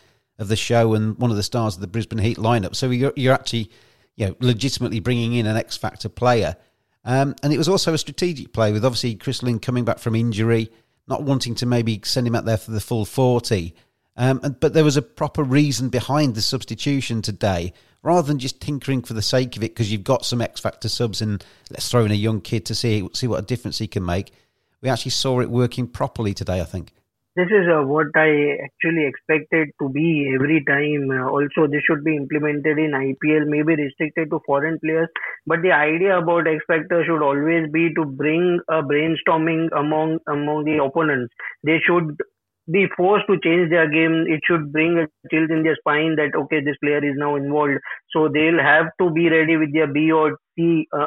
of 0.40 0.48
the 0.48 0.56
show 0.56 0.94
and 0.94 1.16
one 1.18 1.30
of 1.30 1.36
the 1.36 1.42
stars 1.42 1.76
of 1.76 1.82
the 1.82 1.86
Brisbane 1.86 2.18
Heat 2.18 2.38
lineup. 2.38 2.74
So 2.74 2.90
you're, 2.90 3.12
you're 3.14 3.34
actually 3.34 3.70
you 4.16 4.26
know, 4.26 4.36
legitimately 4.40 4.98
bringing 5.00 5.34
in 5.34 5.46
an 5.46 5.56
X 5.56 5.76
Factor 5.76 6.08
player. 6.08 6.56
Um, 7.04 7.36
and 7.42 7.52
it 7.52 7.58
was 7.58 7.68
also 7.68 7.94
a 7.94 7.98
strategic 7.98 8.52
play 8.52 8.72
with 8.72 8.84
obviously 8.84 9.14
Chris 9.14 9.42
Lynn 9.42 9.60
coming 9.60 9.84
back 9.84 9.98
from 9.98 10.16
injury, 10.16 10.70
not 11.06 11.22
wanting 11.22 11.54
to 11.56 11.66
maybe 11.66 12.00
send 12.04 12.26
him 12.26 12.34
out 12.34 12.46
there 12.46 12.56
for 12.56 12.70
the 12.70 12.80
full 12.80 13.04
40. 13.04 13.74
Um, 14.16 14.38
but 14.60 14.72
there 14.72 14.84
was 14.84 14.96
a 14.96 15.02
proper 15.02 15.42
reason 15.42 15.88
behind 15.90 16.34
the 16.34 16.42
substitution 16.42 17.22
today, 17.22 17.72
rather 18.02 18.26
than 18.26 18.38
just 18.38 18.60
tinkering 18.60 19.02
for 19.02 19.14
the 19.14 19.22
sake 19.22 19.56
of 19.56 19.62
it 19.62 19.74
because 19.74 19.92
you've 19.92 20.04
got 20.04 20.24
some 20.24 20.40
X 20.40 20.58
Factor 20.60 20.88
subs 20.88 21.20
and 21.22 21.44
let's 21.70 21.88
throw 21.88 22.04
in 22.04 22.10
a 22.10 22.14
young 22.14 22.40
kid 22.40 22.66
to 22.66 22.74
see 22.74 23.08
see 23.12 23.26
what 23.26 23.38
a 23.38 23.46
difference 23.46 23.78
he 23.78 23.86
can 23.86 24.04
make. 24.04 24.32
We 24.80 24.88
actually 24.88 25.12
saw 25.12 25.40
it 25.40 25.50
working 25.50 25.86
properly 25.86 26.32
today, 26.32 26.60
I 26.60 26.64
think 26.64 26.92
this 27.36 27.46
is 27.46 27.66
uh, 27.72 27.82
what 27.82 28.08
I 28.16 28.58
actually 28.64 29.06
expected 29.06 29.68
to 29.80 29.88
be 29.88 30.32
every 30.34 30.64
time. 30.64 31.10
Uh, 31.10 31.28
also, 31.30 31.66
this 31.70 31.82
should 31.86 32.02
be 32.04 32.16
implemented 32.16 32.78
in 32.78 32.90
IPL, 32.90 33.46
maybe 33.46 33.76
restricted 33.76 34.30
to 34.30 34.40
foreign 34.44 34.78
players. 34.80 35.08
But 35.46 35.62
the 35.62 35.72
idea 35.72 36.18
about 36.18 36.48
X 36.48 36.64
Factor 36.66 37.04
should 37.04 37.22
always 37.22 37.70
be 37.70 37.94
to 37.94 38.04
bring 38.04 38.58
a 38.68 38.82
brainstorming 38.82 39.68
among 39.76 40.18
among 40.28 40.64
the 40.64 40.82
opponents. 40.82 41.32
They 41.64 41.78
should 41.86 42.16
be 42.70 42.86
forced 42.96 43.26
to 43.28 43.38
change 43.42 43.70
their 43.70 43.88
game. 43.88 44.24
It 44.28 44.40
should 44.44 44.72
bring 44.72 44.98
a 44.98 45.06
chill 45.30 45.44
in 45.50 45.62
their 45.62 45.76
spine 45.76 46.16
that 46.16 46.34
okay, 46.36 46.60
this 46.64 46.76
player 46.82 46.98
is 46.98 47.16
now 47.16 47.36
involved, 47.36 47.78
so 48.10 48.28
they'll 48.28 48.62
have 48.62 48.86
to 49.00 49.10
be 49.10 49.28
ready 49.30 49.56
with 49.56 49.72
their 49.72 49.86
B 49.86 50.10
or 50.10 50.36
C. 50.56 50.86
Uh, 50.92 51.06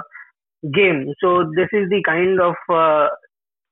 game. 0.71 1.13
So 1.19 1.51
this 1.55 1.67
is 1.73 1.89
the 1.89 2.01
kind 2.05 2.39
of 2.39 2.55
uh, 2.71 3.07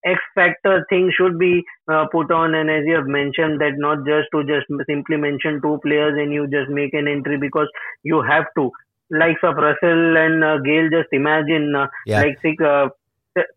X 0.06 0.20
factor 0.34 0.86
thing 0.90 1.12
should 1.16 1.38
be 1.38 1.64
uh, 1.88 2.06
put 2.12 2.32
on, 2.32 2.56
and 2.56 2.70
as 2.70 2.84
you 2.86 2.96
have 2.96 3.08
mentioned, 3.08 3.62
that 3.62 3.74
not 3.78 4.06
just 4.06 4.30
to 4.34 4.44
just 4.44 4.68
simply 4.88 5.18
mention 5.18 5.62
two 5.62 5.80
players 5.84 6.18
and 6.18 6.34
you 6.34 6.48
just 6.48 6.70
make 6.70 6.94
an 6.94 7.08
entry 7.08 7.38
because 7.38 7.68
you 8.04 8.22
have 8.22 8.46
to. 8.58 8.72
Likes 9.12 9.42
of 9.44 9.58
Russell 9.58 10.18
and 10.18 10.44
uh, 10.44 10.58
Gayle, 10.60 10.90
just 10.90 11.10
imagine 11.12 11.76
uh, 11.76 11.88
yeah. 12.06 12.22
like 12.22 12.38
six, 12.42 12.64
uh, 12.64 12.88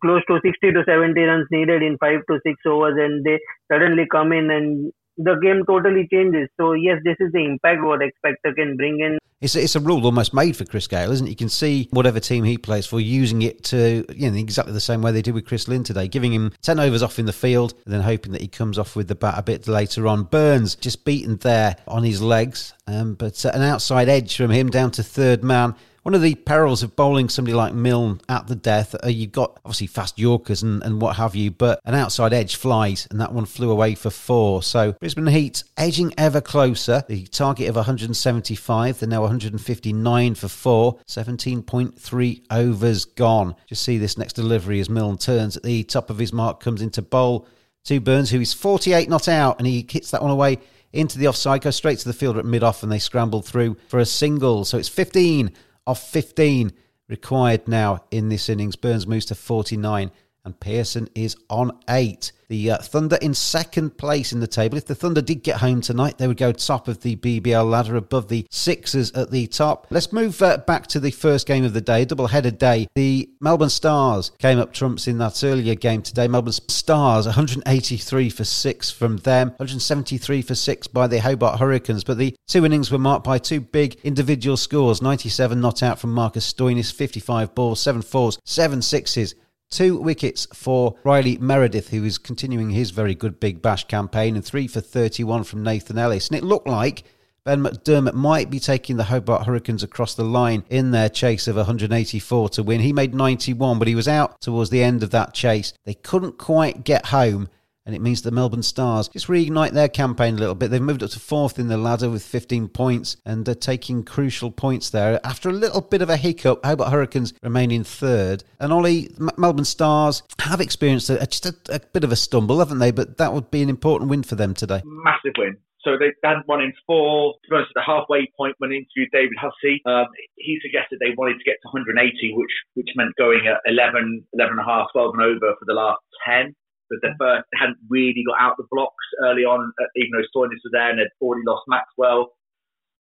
close 0.01 0.21
to 0.27 0.39
60 0.43 0.71
to 0.73 0.83
70 0.85 1.19
runs 1.21 1.47
needed 1.49 1.81
in 1.81 1.97
five 1.97 2.19
to 2.29 2.39
six 2.45 2.59
overs, 2.65 2.95
and 2.99 3.23
they 3.23 3.39
suddenly 3.71 4.05
come 4.11 4.31
in 4.33 4.51
and 4.51 4.91
the 5.17 5.35
game 5.35 5.63
totally 5.67 6.07
changes. 6.11 6.49
So 6.59 6.73
yes, 6.73 6.99
this 7.03 7.17
is 7.19 7.31
the 7.31 7.43
impact 7.43 7.83
what 7.83 8.01
X 8.01 8.11
Factor 8.21 8.53
can 8.53 8.75
bring 8.77 8.99
in. 8.99 9.17
It's 9.41 9.55
a, 9.55 9.63
it's 9.63 9.75
a 9.75 9.79
rule 9.79 10.05
almost 10.05 10.33
made 10.33 10.55
for 10.55 10.65
Chris 10.65 10.87
Gayle, 10.87 11.11
isn't 11.11 11.27
it? 11.27 11.29
You 11.29 11.35
can 11.35 11.49
see 11.49 11.89
whatever 11.91 12.19
team 12.19 12.45
he 12.45 12.57
plays 12.57 12.87
for 12.87 12.99
using 12.99 13.41
it 13.41 13.63
to 13.65 14.05
you 14.15 14.31
know 14.31 14.37
exactly 14.37 14.73
the 14.73 14.79
same 14.79 15.01
way 15.01 15.11
they 15.11 15.21
did 15.21 15.33
with 15.33 15.45
Chris 15.45 15.67
Lynn 15.67 15.83
today, 15.83 16.07
giving 16.07 16.33
him 16.33 16.51
ten 16.61 16.79
overs 16.79 17.03
off 17.03 17.19
in 17.19 17.25
the 17.25 17.33
field 17.33 17.73
and 17.85 17.93
then 17.93 18.01
hoping 18.01 18.31
that 18.31 18.41
he 18.41 18.47
comes 18.47 18.79
off 18.79 18.95
with 18.95 19.07
the 19.07 19.15
bat 19.15 19.35
a 19.37 19.43
bit 19.43 19.67
later 19.67 20.07
on. 20.07 20.23
Burns 20.23 20.75
just 20.75 21.05
beaten 21.05 21.37
there 21.37 21.75
on 21.87 22.03
his 22.03 22.21
legs, 22.21 22.73
um, 22.87 23.15
but 23.15 23.45
uh, 23.45 23.51
an 23.53 23.61
outside 23.61 24.09
edge 24.09 24.35
from 24.35 24.51
him 24.51 24.69
down 24.69 24.91
to 24.91 25.03
third 25.03 25.43
man 25.43 25.75
one 26.05 26.13
of 26.13 26.21
the 26.21 26.35
perils 26.35 26.83
of 26.83 26.95
bowling 26.95 27.29
somebody 27.29 27.55
like 27.55 27.73
Milne 27.73 28.21
at 28.29 28.45
the 28.45 28.55
death, 28.55 28.93
uh, 29.03 29.07
you've 29.07 29.31
got 29.31 29.59
obviously 29.65 29.87
fast 29.87 30.19
Yorkers 30.19 30.61
and, 30.61 30.83
and 30.83 31.01
what 31.01 31.15
have 31.15 31.35
you, 31.35 31.49
but 31.49 31.79
an 31.83 31.95
outside 31.95 32.31
edge 32.31 32.57
flies, 32.57 33.07
and 33.09 33.19
that 33.19 33.33
one 33.33 33.45
flew 33.45 33.71
away 33.71 33.95
for 33.95 34.11
four. 34.11 34.61
So 34.61 34.91
Brisbane 34.99 35.25
Heat 35.25 35.63
edging 35.77 36.13
ever 36.15 36.41
closer. 36.41 37.03
The 37.09 37.25
target 37.25 37.69
of 37.69 37.75
175, 37.75 38.99
they're 38.99 39.09
now 39.09 39.21
159 39.21 40.35
for 40.35 40.47
four, 40.47 40.99
17.3 41.07 42.41
overs 42.51 43.05
gone. 43.05 43.55
Just 43.67 43.81
see 43.81 43.97
this 43.97 44.15
next 44.15 44.33
delivery 44.33 44.79
as 44.79 44.91
Milne 44.91 45.17
turns 45.17 45.57
at 45.57 45.63
the 45.63 45.83
top 45.85 46.11
of 46.11 46.19
his 46.19 46.31
mark, 46.31 46.59
comes 46.59 46.83
into 46.83 47.01
bowl 47.01 47.47
to 47.85 47.99
Burns, 47.99 48.29
who 48.29 48.41
is 48.41 48.53
48 48.53 49.09
not 49.09 49.27
out, 49.27 49.57
and 49.57 49.65
he 49.65 49.83
hits 49.89 50.11
that 50.11 50.21
one 50.21 50.29
away 50.29 50.59
into 50.93 51.17
the 51.17 51.27
offside, 51.27 51.61
goes 51.61 51.75
straight 51.75 51.97
to 51.99 52.07
the 52.07 52.13
fielder 52.13 52.39
at 52.39 52.45
mid 52.45 52.63
off, 52.63 52.83
and 52.83 52.91
they 52.91 52.99
scramble 52.99 53.41
through 53.41 53.75
for 53.87 53.99
a 53.99 54.05
single. 54.05 54.65
So 54.65 54.77
it's 54.77 54.87
15 54.87 55.51
of 55.87 55.99
15 55.99 56.71
required 57.07 57.67
now 57.67 58.03
in 58.11 58.29
this 58.29 58.49
innings. 58.49 58.75
Burns 58.75 59.05
moves 59.07 59.25
to 59.27 59.35
49 59.35 60.11
and 60.45 60.59
Peirson 60.59 61.09
is 61.15 61.35
on 61.49 61.77
eight. 61.89 62.31
The 62.47 62.71
uh, 62.71 62.77
Thunder 62.77 63.17
in 63.23 63.33
second 63.33 63.97
place 63.97 64.31
in 64.31 64.39
the 64.39 64.47
table. 64.47 64.77
If 64.77 64.85
the 64.85 64.93
Thunder 64.93 65.21
did 65.21 65.41
get 65.41 65.57
home 65.57 65.81
tonight, 65.81 66.19
they 66.19 66.27
would 66.27 66.37
go 66.37 66.51
top 66.51 66.87
of 66.87 67.01
the 67.01 67.15
BBL 67.15 67.67
ladder 67.67 67.95
above 67.95 68.27
the 68.27 68.45
Sixers 68.51 69.11
at 69.13 69.31
the 69.31 69.47
top. 69.47 69.87
Let's 69.89 70.13
move 70.13 70.39
uh, 70.43 70.57
back 70.57 70.85
to 70.87 70.99
the 70.99 71.09
first 71.09 71.47
game 71.47 71.65
of 71.65 71.73
the 71.73 71.81
day, 71.81 72.05
double 72.05 72.27
header 72.27 72.51
day. 72.51 72.87
The 72.93 73.29
Melbourne 73.39 73.69
Stars 73.69 74.31
came 74.37 74.59
up 74.59 74.73
trumps 74.73 75.07
in 75.07 75.17
that 75.17 75.43
earlier 75.43 75.73
game 75.73 76.03
today. 76.03 76.27
Melbourne 76.27 76.53
Stars 76.53 77.25
183 77.25 78.29
for 78.29 78.43
six 78.43 78.91
from 78.91 79.17
them, 79.17 79.47
173 79.57 80.43
for 80.43 80.53
six 80.53 80.85
by 80.85 81.07
the 81.07 81.19
Hobart 81.19 81.59
Hurricanes. 81.59 82.03
But 82.03 82.19
the 82.19 82.35
two 82.47 82.63
innings 82.63 82.91
were 82.91 82.99
marked 82.99 83.25
by 83.25 83.39
two 83.39 83.59
big 83.59 83.95
individual 84.03 84.55
scores 84.55 85.01
97 85.01 85.59
not 85.59 85.81
out 85.81 85.97
from 85.97 86.13
Marcus 86.13 86.53
Stoinis, 86.53 86.93
55 86.93 87.55
balls, 87.55 87.79
seven 87.79 88.03
fours, 88.03 88.37
seven 88.45 88.83
sixes 88.83 89.33
Two 89.69 89.97
wickets 89.97 90.47
for 90.53 90.95
Riley 91.03 91.37
Meredith, 91.37 91.89
who 91.89 92.03
is 92.03 92.17
continuing 92.17 92.69
his 92.69 92.91
very 92.91 93.15
good 93.15 93.39
Big 93.39 93.61
Bash 93.61 93.85
campaign, 93.85 94.35
and 94.35 94.45
three 94.45 94.67
for 94.67 94.81
31 94.81 95.43
from 95.43 95.63
Nathan 95.63 95.97
Ellis. 95.97 96.29
And 96.29 96.37
it 96.37 96.43
looked 96.43 96.67
like 96.67 97.03
Ben 97.43 97.61
McDermott 97.61 98.13
might 98.13 98.49
be 98.49 98.59
taking 98.59 98.97
the 98.97 99.03
Hobart 99.03 99.45
Hurricanes 99.45 99.83
across 99.83 100.15
the 100.15 100.23
line 100.23 100.63
in 100.69 100.91
their 100.91 101.09
chase 101.09 101.47
of 101.47 101.55
184 101.57 102.49
to 102.49 102.63
win. 102.63 102.81
He 102.81 102.91
made 102.93 103.13
91, 103.13 103.77
but 103.77 103.87
he 103.87 103.93
was 103.93 104.07
out 104.07 104.41
towards 104.41 104.71
the 104.71 104.81
end 104.81 105.03
of 105.03 105.11
that 105.11 105.33
chase. 105.33 105.73
They 105.83 105.93
couldn't 105.93 106.39
quite 106.39 106.83
get 106.83 107.07
home 107.07 107.49
and 107.85 107.95
it 107.95 108.01
means 108.01 108.21
the 108.21 108.31
Melbourne 108.31 108.63
Stars 108.63 109.07
just 109.07 109.27
reignite 109.27 109.71
their 109.71 109.87
campaign 109.87 110.35
a 110.35 110.37
little 110.37 110.55
bit. 110.55 110.71
They've 110.71 110.81
moved 110.81 111.03
up 111.03 111.11
to 111.11 111.19
fourth 111.19 111.59
in 111.59 111.67
the 111.67 111.77
ladder 111.77 112.09
with 112.09 112.23
15 112.23 112.69
points 112.69 113.17
and 113.25 113.45
they're 113.45 113.53
taking 113.53 114.03
crucial 114.03 114.49
points 114.51 114.89
there. 114.89 115.19
After 115.23 115.49
a 115.49 115.53
little 115.53 115.81
bit 115.81 116.01
of 116.01 116.09
a 116.09 116.17
hiccup, 116.17 116.65
Hobart 116.65 116.91
Hurricanes 116.91 117.33
remain 117.43 117.69
in 117.69 117.83
third. 117.83 118.43
And 118.59 118.73
Ollie, 118.73 119.11
M- 119.19 119.29
Melbourne 119.37 119.65
Stars 119.65 120.23
have 120.39 120.61
experienced 120.61 121.09
a, 121.09 121.25
just 121.27 121.45
a, 121.45 121.55
a 121.69 121.79
bit 121.79 122.03
of 122.03 122.11
a 122.11 122.15
stumble, 122.15 122.59
haven't 122.59 122.79
they? 122.79 122.91
But 122.91 123.17
that 123.17 123.33
would 123.33 123.51
be 123.51 123.61
an 123.61 123.69
important 123.69 124.09
win 124.09 124.23
for 124.23 124.35
them 124.35 124.55
today. 124.55 124.81
Massive 124.83 125.33
win. 125.37 125.57
So 125.83 125.99
they 125.99 126.09
had 126.23 126.41
one 126.47 126.61
in 126.61 126.73
four. 126.87 127.33
To 127.33 127.49
be 127.51 127.55
honest, 127.55 127.69
at 127.77 127.85
the 127.85 127.85
halfway 127.85 128.25
point 128.35 128.55
when 128.57 128.71
interviewed 128.71 129.13
David 129.13 129.37
Hussey, 129.39 129.83
um, 129.85 130.07
he 130.35 130.57
suggested 130.59 130.97
they 130.97 131.13
wanted 131.15 131.37
to 131.37 131.45
get 131.45 131.61
to 131.61 131.69
180, 131.69 132.33
which 132.33 132.49
which 132.73 132.89
meant 132.95 133.13
going 133.21 133.45
at 133.45 133.61
11, 133.69 134.25
11 134.33 134.57
and 134.57 134.59
a 134.59 134.65
half, 134.65 134.89
12 134.93 135.13
and 135.13 135.21
over 135.21 135.53
for 135.53 135.65
the 135.69 135.77
last 135.77 136.01
10 136.25 136.55
they 137.01 137.13
first 137.19 137.47
hadn't 137.55 137.77
really 137.89 138.23
got 138.25 138.39
out 138.39 138.57
the 138.57 138.67
blocks 138.71 139.05
early 139.23 139.43
on, 139.43 139.71
uh, 139.81 139.89
even 139.95 140.11
though 140.13 140.27
Stoinis 140.31 140.63
was 140.63 140.71
there 140.71 140.89
and 140.89 140.99
they'd 140.99 141.15
already 141.21 141.43
lost 141.45 141.63
Maxwell, 141.67 142.33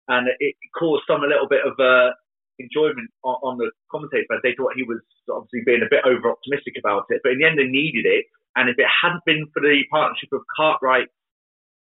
and 0.08 0.28
it 0.40 0.56
caused 0.78 1.04
some 1.08 1.24
a 1.24 1.28
little 1.28 1.48
bit 1.48 1.66
of 1.66 1.76
uh, 1.80 2.12
enjoyment 2.60 3.10
on, 3.24 3.36
on 3.44 3.58
the 3.58 3.72
commentators. 3.92 4.42
They 4.44 4.56
thought 4.56 4.74
he 4.76 4.84
was 4.84 5.02
obviously 5.30 5.62
being 5.66 5.84
a 5.84 5.92
bit 5.92 6.06
over 6.06 6.32
optimistic 6.32 6.76
about 6.80 7.06
it, 7.10 7.22
but 7.24 7.34
in 7.34 7.40
the 7.40 7.46
end 7.46 7.60
they 7.60 7.68
needed 7.68 8.06
it. 8.06 8.26
And 8.56 8.70
if 8.70 8.80
it 8.80 8.90
hadn't 8.90 9.22
been 9.26 9.46
for 9.54 9.62
the 9.62 9.86
partnership 9.92 10.30
of 10.34 10.42
Cartwright 10.58 11.08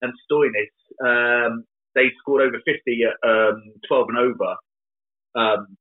and 0.01 0.11
Stoinis, 0.27 0.73
um, 0.99 1.63
they 1.95 2.11
scored 2.19 2.41
over 2.43 2.59
50 2.59 2.75
at 3.07 3.15
um, 3.23 3.63
12 3.87 4.09
and 4.09 4.17
over. 4.17 4.51
Um, 5.35 5.77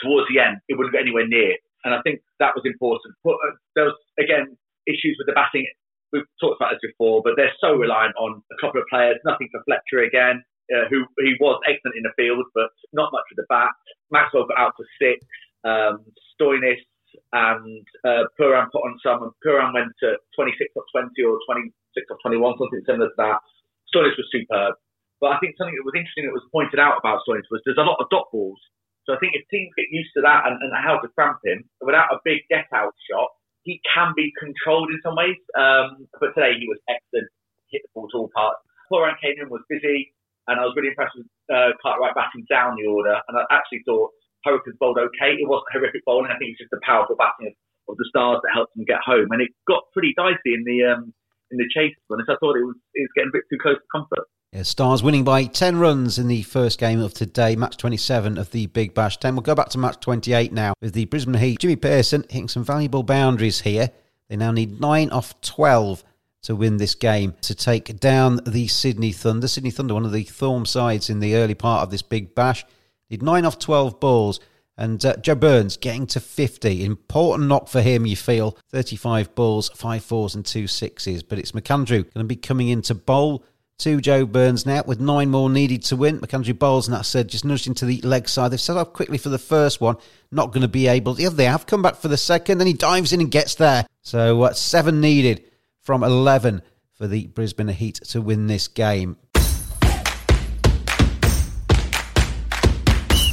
towards 0.00 0.28
the 0.32 0.40
end, 0.40 0.58
it 0.68 0.76
wouldn't 0.76 0.94
get 0.94 1.02
anywhere 1.02 1.28
near. 1.28 1.56
And 1.84 1.94
I 1.94 2.00
think 2.00 2.20
that 2.40 2.56
was 2.56 2.64
important. 2.64 3.14
But, 3.22 3.36
uh, 3.36 3.56
there 3.76 3.84
was, 3.84 3.96
again, 4.18 4.56
issues 4.86 5.16
with 5.18 5.26
the 5.26 5.36
batting. 5.36 5.66
We've 6.12 6.26
talked 6.40 6.60
about 6.60 6.78
this 6.78 6.84
before, 6.94 7.22
but 7.24 7.34
they're 7.36 7.54
so 7.60 7.74
reliant 7.74 8.14
on 8.16 8.38
a 8.38 8.58
couple 8.62 8.80
of 8.80 8.86
players. 8.88 9.18
Nothing 9.26 9.48
for 9.50 9.62
Fletcher 9.66 10.06
again, 10.06 10.42
uh, 10.70 10.86
who 10.88 11.04
he 11.20 11.34
was 11.40 11.58
excellent 11.66 11.98
in 11.98 12.06
the 12.06 12.14
field, 12.14 12.46
but 12.54 12.70
not 12.92 13.10
much 13.10 13.26
with 13.30 13.42
the 13.42 13.48
bat. 13.50 13.74
Maxwell 14.10 14.46
got 14.46 14.58
out 14.58 14.74
to 14.78 14.84
six. 15.00 15.18
Um, 15.64 16.06
Stoinis 16.36 16.82
and 17.32 17.86
uh, 18.04 18.30
Pooran 18.38 18.70
put 18.70 18.84
on 18.84 18.98
some, 19.02 19.22
and 19.22 19.32
Pooran 19.42 19.74
went 19.74 19.90
to 20.02 20.18
26 20.36 20.70
or 20.76 20.84
20 20.92 21.10
or 21.24 21.38
26 21.46 21.72
or 22.10 22.18
21, 22.22 22.58
something 22.58 22.82
similar 22.86 23.08
to 23.10 23.18
that. 23.18 23.38
Stoinis 23.90 24.18
was 24.18 24.28
superb. 24.30 24.74
But 25.20 25.32
I 25.34 25.38
think 25.38 25.56
something 25.56 25.74
that 25.74 25.86
was 25.86 25.96
interesting 25.96 26.26
that 26.26 26.36
was 26.36 26.44
pointed 26.52 26.78
out 26.78 26.98
about 26.98 27.22
Stoinis 27.24 27.48
was 27.50 27.62
there's 27.64 27.80
a 27.80 27.86
lot 27.86 27.96
of 28.02 28.10
dot 28.10 28.28
balls 28.30 28.60
So 29.06 29.14
I 29.14 29.18
think 29.22 29.32
if 29.34 29.46
teams 29.48 29.72
get 29.78 29.88
used 29.88 30.12
to 30.18 30.22
that 30.22 30.46
and, 30.46 30.60
and 30.60 30.72
how 30.74 30.98
to 31.00 31.08
cramp 31.14 31.40
him 31.44 31.64
without 31.80 32.12
a 32.12 32.20
big 32.24 32.44
get 32.50 32.68
out 32.74 32.92
shot, 33.08 33.30
he 33.64 33.80
can 33.88 34.12
be 34.14 34.30
controlled 34.38 34.92
in 34.92 35.00
some 35.02 35.16
ways. 35.16 35.40
Um, 35.56 36.06
but 36.20 36.36
today 36.36 36.60
he 36.60 36.68
was 36.68 36.78
excellent, 36.88 37.28
hit 37.72 37.82
the 37.84 37.90
ball 37.96 38.08
to 38.12 38.16
all 38.24 38.30
parts. 38.36 38.60
Pooran 38.92 39.16
came 39.20 39.40
in, 39.40 39.48
was 39.48 39.64
busy, 39.68 40.12
and 40.46 40.60
I 40.60 40.64
was 40.68 40.76
really 40.76 40.92
impressed 40.92 41.16
with 41.16 41.28
uh, 41.48 41.72
Cartwright 41.80 42.14
batting 42.14 42.44
down 42.46 42.76
the 42.76 42.86
order. 42.86 43.16
And 43.28 43.34
I 43.40 43.48
actually 43.50 43.80
thought 43.88 44.12
Hurricanes 44.44 44.76
bowled 44.76 45.00
okay. 45.00 45.40
It 45.40 45.48
wasn't 45.48 45.72
horrific 45.74 46.04
bowling. 46.04 46.30
I 46.30 46.36
think 46.36 46.52
it's 46.54 46.60
just 46.60 46.72
the 46.76 46.84
powerful 46.84 47.16
batting 47.16 47.48
of, 47.48 47.56
of 47.88 47.96
the 47.96 48.06
Stars 48.12 48.44
that 48.44 48.52
helped 48.52 48.76
them 48.76 48.84
get 48.84 49.00
home. 49.00 49.32
And 49.32 49.40
it 49.40 49.50
got 49.64 49.88
pretty 49.96 50.12
dicey 50.12 50.52
in 50.52 50.62
the 50.68 50.84
um, 50.84 51.16
in 51.50 51.56
the 51.56 51.68
chase. 51.72 51.96
To 51.96 52.20
I 52.20 52.36
thought 52.36 52.60
it 52.60 52.68
was 52.68 52.76
it 52.92 53.08
was 53.08 53.14
getting 53.16 53.32
a 53.32 53.36
bit 53.40 53.48
too 53.48 53.60
close 53.60 53.80
to 53.80 53.88
comfort. 53.88 54.28
Yeah, 54.54 54.62
Stars 54.62 55.02
winning 55.02 55.24
by 55.24 55.46
10 55.46 55.78
runs 55.78 56.16
in 56.16 56.28
the 56.28 56.44
first 56.44 56.78
game 56.78 57.00
of 57.00 57.12
today, 57.12 57.56
match 57.56 57.76
27 57.76 58.38
of 58.38 58.52
the 58.52 58.66
Big 58.66 58.94
Bash 58.94 59.16
10. 59.16 59.34
We'll 59.34 59.42
go 59.42 59.56
back 59.56 59.70
to 59.70 59.78
match 59.78 59.98
28 59.98 60.52
now 60.52 60.74
with 60.80 60.94
the 60.94 61.06
Brisbane 61.06 61.34
Heat. 61.34 61.58
Jimmy 61.58 61.74
Peirson 61.74 62.22
hitting 62.30 62.46
some 62.46 62.62
valuable 62.62 63.02
boundaries 63.02 63.62
here. 63.62 63.90
They 64.28 64.36
now 64.36 64.52
need 64.52 64.80
9 64.80 65.10
off 65.10 65.40
12 65.40 66.04
to 66.42 66.54
win 66.54 66.76
this 66.76 66.94
game 66.94 67.34
to 67.40 67.56
take 67.56 67.98
down 67.98 68.38
the 68.46 68.68
Sydney 68.68 69.10
Thunder. 69.10 69.48
Sydney 69.48 69.72
Thunder, 69.72 69.94
one 69.94 70.04
of 70.04 70.12
the 70.12 70.22
Thorn 70.22 70.66
sides 70.66 71.10
in 71.10 71.18
the 71.18 71.34
early 71.34 71.54
part 71.54 71.82
of 71.82 71.90
this 71.90 72.02
Big 72.02 72.36
Bash. 72.36 72.64
Need 73.10 73.24
9 73.24 73.44
off 73.44 73.58
12 73.58 73.98
balls. 73.98 74.38
And 74.76 75.04
uh, 75.04 75.16
Joe 75.16 75.34
Burns 75.34 75.76
getting 75.76 76.06
to 76.08 76.20
50. 76.20 76.84
Important 76.84 77.48
knock 77.48 77.66
for 77.66 77.80
him, 77.82 78.06
you 78.06 78.14
feel. 78.14 78.56
35 78.70 79.34
balls, 79.34 79.70
5 79.70 80.04
fours 80.04 80.36
and 80.36 80.46
2 80.46 80.68
sixes. 80.68 81.24
But 81.24 81.40
it's 81.40 81.52
McAndrew 81.52 81.88
going 81.88 82.22
to 82.22 82.24
be 82.24 82.36
coming 82.36 82.68
into 82.68 82.94
bowl 82.94 83.44
to 83.78 84.00
Joe 84.00 84.26
Burns 84.26 84.66
now 84.66 84.82
with 84.86 85.00
nine 85.00 85.30
more 85.30 85.50
needed 85.50 85.82
to 85.84 85.96
win. 85.96 86.20
McAndrew 86.20 86.58
bowls, 86.58 86.86
and 86.86 86.96
that 86.96 87.04
said, 87.04 87.28
just 87.28 87.44
nudged 87.44 87.66
into 87.66 87.84
the 87.84 88.00
leg 88.02 88.28
side. 88.28 88.50
They've 88.50 88.60
set 88.60 88.76
up 88.76 88.92
quickly 88.92 89.18
for 89.18 89.28
the 89.28 89.38
first 89.38 89.80
one, 89.80 89.96
not 90.30 90.52
going 90.52 90.62
to 90.62 90.68
be 90.68 90.86
able. 90.86 91.20
Yeah, 91.20 91.30
they 91.30 91.46
have 91.46 91.66
come 91.66 91.82
back 91.82 91.96
for 91.96 92.08
the 92.08 92.16
second, 92.16 92.58
then 92.58 92.66
he 92.66 92.72
dives 92.72 93.12
in 93.12 93.20
and 93.20 93.30
gets 93.30 93.56
there. 93.56 93.86
So 94.02 94.42
uh, 94.42 94.52
seven 94.52 95.00
needed 95.00 95.44
from 95.80 96.02
11 96.02 96.62
for 96.92 97.06
the 97.06 97.26
Brisbane 97.28 97.68
Heat 97.68 97.96
to 98.08 98.20
win 98.20 98.46
this 98.46 98.68
game. 98.68 99.16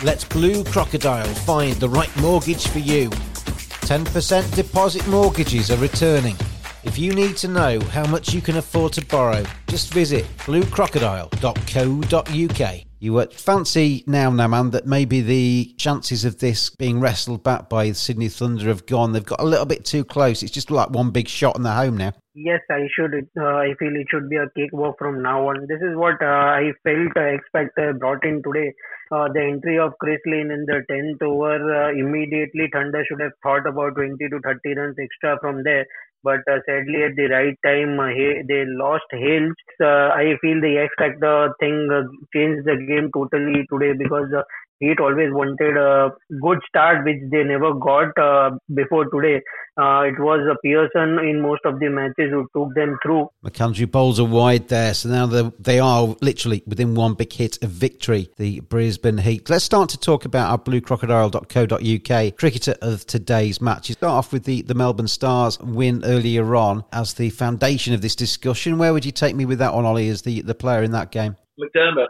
Let 0.03 0.29
Blue 0.31 0.65
Crocodile 0.65 1.33
find 1.47 1.77
the 1.77 1.89
right 1.89 2.11
mortgage 2.17 2.67
for 2.67 2.81
you. 2.81 3.09
10% 3.09 4.57
deposit 4.57 5.07
mortgages 5.07 5.71
are 5.71 5.77
returning. 5.77 6.35
If 6.83 6.99
you 6.99 7.15
need 7.15 7.37
to 7.37 7.47
know 7.47 7.79
how 7.79 8.05
much 8.09 8.35
you 8.35 8.41
can 8.41 8.57
afford 8.57 8.95
to 8.95 9.07
borrow, 9.07 9.45
just 9.69 9.95
visit 9.95 10.25
bluecrocodile.co.uk. 10.39 12.81
You 12.99 13.13
would 13.13 13.33
fancy 13.33 14.03
now, 14.09 14.33
Naman, 14.33 14.73
that 14.73 14.89
maybe 14.89 15.21
the 15.21 15.73
chances 15.79 16.25
of 16.25 16.41
this 16.41 16.71
being 16.71 16.99
wrestled 16.99 17.45
back 17.45 17.69
by 17.69 17.91
the 17.91 17.95
Sydney 17.95 18.29
Thunder 18.29 18.67
have 18.67 18.87
gone. 18.87 19.13
They've 19.13 19.25
got 19.25 19.41
a 19.41 19.45
little 19.45 19.67
bit 19.67 19.85
too 19.85 20.05
close. 20.05 20.43
It's 20.43 20.51
just 20.51 20.73
like 20.73 20.91
one 20.91 21.11
big 21.11 21.29
shot 21.29 21.57
in 21.57 21.63
the 21.63 21.73
home 21.73 21.97
now. 21.97 22.13
Yes, 22.35 22.61
I 22.71 22.89
should. 22.95 23.15
Uh, 23.39 23.57
I 23.57 23.75
feel 23.79 23.95
it 23.95 24.07
should 24.11 24.29
be 24.31 24.37
a 24.37 24.49
cakewalk 24.57 24.97
from 24.99 25.23
now 25.23 25.49
on. 25.49 25.67
This 25.67 25.81
is 25.83 25.95
what 25.97 26.17
uh, 26.23 26.27
I 26.57 26.73
felt, 26.83 27.17
uh, 27.17 27.29
expect 27.37 27.79
uh, 27.79 27.93
brought 27.93 28.25
in 28.25 28.43
today. 28.43 28.73
Uh, 29.11 29.29
the 29.33 29.41
entry 29.43 29.79
of 29.79 29.93
Chris 30.01 30.21
Lynn 30.27 30.51
in 30.51 30.65
the 30.65 30.81
10th 30.91 31.21
over, 31.23 31.57
uh, 31.75 31.91
immediately 31.93 32.69
Thunder 32.73 33.05
should 33.07 33.21
have 33.21 33.33
thought 33.43 33.67
about 33.67 33.97
20 33.97 34.29
to 34.31 34.41
30 34.41 34.75
runs 34.75 34.97
extra 34.99 35.39
from 35.41 35.63
there 35.63 35.85
but 36.25 36.39
uh, 36.49 36.59
sadly 36.67 37.03
at 37.03 37.17
the 37.17 37.27
right 37.27 37.59
time 37.67 37.99
uh, 37.99 38.07
he, 38.09 38.43
they 38.49 38.65
lost 38.67 39.05
Hales. 39.11 39.57
Uh, 39.83 40.15
I 40.15 40.35
feel 40.41 40.61
the 40.61 40.79
X 40.79 40.95
Factor 40.97 41.53
thing 41.59 41.89
uh, 41.93 42.07
changed 42.33 42.65
the 42.65 42.77
game 42.87 43.11
totally 43.13 43.67
today 43.69 43.93
because 43.99 44.31
uh, 44.33 44.43
Heat 44.83 44.99
always 44.99 45.31
wanted 45.31 45.77
a 45.77 46.11
good 46.43 46.59
start, 46.69 47.05
which 47.05 47.19
they 47.31 47.45
never 47.45 47.73
got 47.73 48.19
uh, 48.19 48.51
before 48.75 49.05
today. 49.05 49.41
Uh, 49.81 50.03
it 50.11 50.19
was 50.19 50.41
uh, 50.51 50.57
Peirson 50.67 51.23
in 51.23 51.41
most 51.41 51.61
of 51.65 51.79
the 51.79 51.89
matches 51.89 52.33
who 52.33 52.49
took 52.53 52.75
them 52.75 52.99
through. 53.01 53.29
McAndrew 53.45 53.89
bowls 53.89 54.19
are 54.19 54.25
wide 54.25 54.67
there, 54.67 54.93
so 54.93 55.09
now 55.09 55.53
they 55.61 55.79
are 55.79 56.17
literally 56.21 56.65
within 56.67 56.97
one 56.97 57.15
big 57.15 57.33
hit 57.33 57.63
of 57.63 57.71
victory, 57.71 58.29
the 58.39 58.59
Brisbane 58.59 59.19
Heat. 59.19 59.49
Let's 59.49 59.65
start 59.65 59.89
to 59.91 59.99
talk 59.99 60.25
about 60.25 60.51
our 60.51 60.59
bluecrocodile.co.uk 60.59 62.37
cricketer 62.37 62.75
of 62.83 63.07
today's 63.07 63.61
match. 63.61 63.89
You 63.89 63.95
Start 63.95 64.15
off 64.15 64.33
with 64.33 64.43
the, 64.45 64.63
the 64.63 64.75
Melbourne 64.75 65.07
Stars 65.07 65.61
win 65.61 66.05
earlier 66.05 66.57
on 66.57 66.85
as 66.93 67.15
the 67.15 67.31
foundation 67.31 67.95
of 67.95 68.03
this 68.03 68.17
discussion. 68.17 68.79
Where 68.79 68.93
would 68.93 69.05
you 69.05 69.13
take 69.13 69.37
me 69.37 69.45
with 69.45 69.61
that 69.61 69.75
one, 69.75 69.85
Ollie, 69.85 70.09
as 70.09 70.23
the, 70.23 70.43
the 70.43 70.57
player 70.57 70.83
in 70.83 70.91
that 70.91 71.13
game? 71.13 71.37
McDermott 71.61 72.09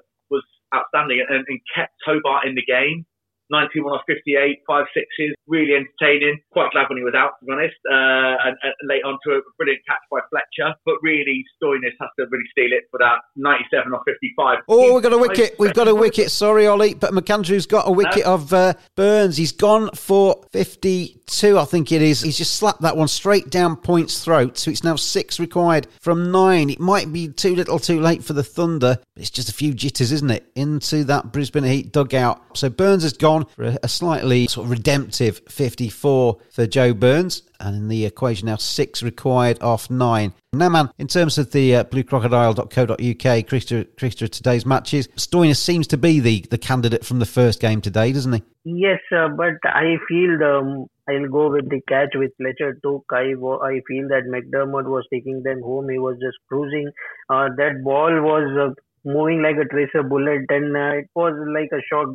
outstanding 0.75 1.25
and, 1.29 1.45
and 1.49 1.61
kept 1.75 1.95
Hobart 2.05 2.47
in 2.47 2.55
the 2.55 2.63
game. 2.63 3.07
91 3.53 3.93
off 3.93 4.03
58, 4.09 4.65
five 4.67 4.87
sixes, 4.97 5.37
really 5.47 5.77
entertaining. 5.77 6.41
Quite 6.53 6.73
glad 6.73 6.89
when 6.89 6.97
he 6.97 7.05
was 7.05 7.15
out, 7.15 7.37
to 7.39 7.45
be 7.45 7.53
honest. 7.53 7.77
Uh, 7.85 8.49
and, 8.49 8.57
and 8.65 8.73
late 8.89 9.05
on 9.05 9.19
to 9.29 9.37
a 9.37 9.41
brilliant 9.59 9.85
catch 9.87 10.01
by 10.11 10.21
Fletcher. 10.33 10.75
But 10.87 10.97
really, 11.03 11.45
Stoinis 11.61 11.93
has 12.01 12.09
to 12.19 12.27
really 12.31 12.49
steal 12.51 12.73
it 12.73 12.85
for 12.91 12.99
that 12.99 13.21
97 13.37 13.93
off 13.93 14.01
55. 14.09 14.59
Oh, 14.69 14.95
we've 14.95 15.03
got 15.03 15.13
a 15.13 15.19
wicket. 15.19 15.57
We've 15.59 15.75
got 15.75 15.87
a 15.87 15.95
wicket. 15.95 16.31
Sorry, 16.31 16.67
Ollie. 16.67 16.95
But 16.95 17.13
McAndrew's 17.13 17.67
got 17.67 17.87
a 17.87 17.93
wicket 17.93 18.25
no. 18.25 18.35
of 18.35 18.53
uh, 18.53 18.75
Burns. 18.97 19.37
He's 19.37 19.53
gone 19.53 19.91
for 19.95 20.43
52, 20.53 21.59
I 21.59 21.65
think 21.67 21.93
it 21.93 22.01
is. 22.01 22.23
He's 22.23 22.39
just 22.39 22.55
slapped 22.55 22.81
that 22.81 22.97
one 22.97 23.09
straight 23.09 23.51
down 23.51 23.77
Point's 23.77 24.25
throat. 24.25 24.57
So 24.57 24.71
it's 24.71 24.83
now 24.83 24.97
six 24.97 25.39
required 25.39 25.87
from 26.01 26.33
nine. 26.33 26.71
It 26.71 26.81
might 26.81 27.13
be 27.13 27.29
too 27.29 27.55
little 27.55 27.79
too 27.79 28.01
late 28.01 28.25
for 28.25 28.33
the 28.33 28.43
Thunder. 28.43 28.97
But 29.15 29.21
it's 29.21 29.31
just 29.31 29.51
a 29.51 29.55
few 29.55 29.75
jitters, 29.75 30.11
isn't 30.11 30.31
it? 30.31 30.51
Into 30.55 31.05
that 31.05 31.33
Brisbane 31.33 31.65
Heat 31.65 31.93
dugout. 31.93 32.57
So 32.57 32.71
Burns 32.71 33.03
has 33.03 33.13
gone 33.13 33.42
for 33.47 33.77
a 33.83 33.89
slightly 33.89 34.47
sort 34.47 34.67
of 34.67 34.71
redemptive 34.71 35.41
54 35.49 36.39
for 36.51 36.67
Joe 36.67 36.95
Burns. 36.95 37.43
And 37.61 37.77
in 37.77 37.89
the 37.89 38.05
equation 38.07 38.47
now, 38.47 38.57
six 38.57 39.03
required 39.03 39.63
off 39.63 39.89
nine. 39.89 40.33
Naman, 40.55 40.91
in 40.99 41.07
terms 41.07 41.39
of 41.39 41.53
the 41.53 41.77
uh, 41.77 41.85
bluecrocodile.co.uk 41.85 43.49
cricketer, 43.49 43.85
cricketer 43.97 44.27
today's 44.27 44.67
matches, 44.67 45.07
Stoinis 45.17 45.59
seems 45.59 45.87
to 45.89 45.97
be 45.97 46.19
the, 46.19 46.41
the 46.51 46.59
candidate 46.59 47.05
from 47.05 47.21
the 47.21 47.27
first 47.27 47.61
game 47.61 47.81
today, 47.81 48.13
doesn't 48.13 48.33
he? 48.33 48.43
Yes, 48.65 48.99
uh, 49.17 49.29
but 49.29 49.55
I 49.65 49.97
feel 50.09 50.39
the 50.39 50.87
I'll 51.09 51.29
go 51.29 51.51
with 51.51 51.69
the 51.69 51.81
catch 51.89 52.15
with 52.15 52.31
Fletcher 52.37 52.79
took. 52.83 53.05
I, 53.11 53.35
I 53.35 53.81
feel 53.89 54.07
that 54.09 54.31
McDermott 54.31 54.87
was 54.87 55.05
taking 55.13 55.43
them 55.43 55.61
home. 55.61 55.89
He 55.89 55.99
was 55.99 56.17
just 56.23 56.39
cruising. 56.49 56.91
Uh, 57.29 57.49
that 57.57 57.83
ball 57.83 58.13
was 58.23 58.47
uh, 58.57 58.75
moving 59.05 59.43
like 59.43 59.57
a 59.57 59.69
tracer 59.69 60.05
bullet, 60.05 60.47
and 60.49 60.77
uh, 60.77 60.99
it 60.99 61.11
was 61.15 61.35
like 61.53 61.71
a 61.73 61.83
shot 61.91 62.15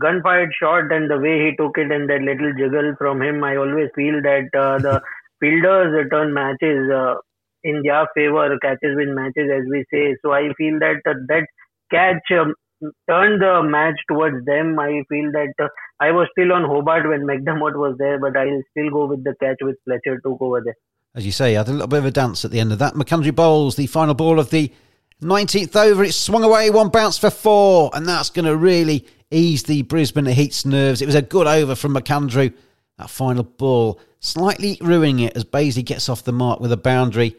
gunfired 0.00 0.50
shot 0.60 0.92
and 0.92 1.10
the 1.10 1.18
way 1.18 1.50
he 1.50 1.56
took 1.56 1.78
it 1.78 1.90
and 1.90 2.08
that 2.08 2.22
little 2.22 2.52
jiggle 2.56 2.94
from 2.98 3.22
him, 3.22 3.42
I 3.42 3.56
always 3.56 3.88
feel 3.94 4.20
that 4.22 4.48
uh, 4.56 4.78
the 4.78 5.02
fielders 5.40 6.08
turn 6.10 6.32
matches 6.32 6.90
uh, 6.90 7.16
in 7.64 7.82
their 7.84 8.06
favor, 8.14 8.56
catches 8.62 8.96
win 8.96 9.14
matches, 9.14 9.50
as 9.52 9.64
we 9.70 9.84
say. 9.92 10.16
So 10.22 10.32
I 10.32 10.52
feel 10.56 10.78
that 10.78 11.00
uh, 11.08 11.14
that 11.28 11.46
catch 11.90 12.38
um, 12.38 12.54
turned 13.08 13.42
the 13.42 13.62
match 13.62 13.98
towards 14.08 14.44
them. 14.44 14.78
I 14.78 15.02
feel 15.08 15.32
that 15.32 15.52
uh, 15.60 15.68
I 16.00 16.12
was 16.12 16.28
still 16.32 16.52
on 16.52 16.64
Hobart 16.64 17.08
when 17.08 17.26
McDermott 17.26 17.76
was 17.76 17.96
there, 17.98 18.18
but 18.18 18.36
I'll 18.36 18.62
still 18.70 18.90
go 18.90 19.06
with 19.06 19.24
the 19.24 19.34
catch 19.40 19.58
with 19.60 19.76
Fletcher 19.84 20.20
took 20.22 20.40
over 20.40 20.62
there. 20.64 20.76
As 21.14 21.24
you 21.24 21.32
say, 21.32 21.56
I 21.56 21.60
had 21.60 21.68
a 21.68 21.72
little 21.72 21.86
bit 21.86 22.00
of 22.00 22.04
a 22.04 22.10
dance 22.10 22.44
at 22.44 22.50
the 22.50 22.60
end 22.60 22.72
of 22.72 22.78
that. 22.78 22.94
McAndrew 22.94 23.34
bowls 23.34 23.76
the 23.76 23.86
final 23.86 24.14
ball 24.14 24.38
of 24.38 24.50
the 24.50 24.70
19th 25.22 25.76
over. 25.76 26.04
It 26.04 26.12
swung 26.12 26.44
away, 26.44 26.70
one 26.70 26.88
bounce 26.88 27.18
for 27.18 27.30
four, 27.30 27.90
and 27.94 28.06
that's 28.06 28.30
going 28.30 28.44
to 28.44 28.56
really 28.56 29.06
ease 29.30 29.62
the 29.64 29.82
Brisbane 29.82 30.26
Heat's 30.26 30.64
nerves. 30.64 31.02
It 31.02 31.06
was 31.06 31.14
a 31.14 31.22
good 31.22 31.46
over 31.46 31.74
from 31.74 31.94
McAndrew. 31.94 32.52
That 32.98 33.10
final 33.10 33.44
ball 33.44 34.00
slightly 34.20 34.78
ruining 34.80 35.20
it 35.20 35.36
as 35.36 35.44
Bazley 35.44 35.84
gets 35.84 36.08
off 36.08 36.24
the 36.24 36.32
mark 36.32 36.60
with 36.60 36.72
a 36.72 36.76
boundary. 36.76 37.36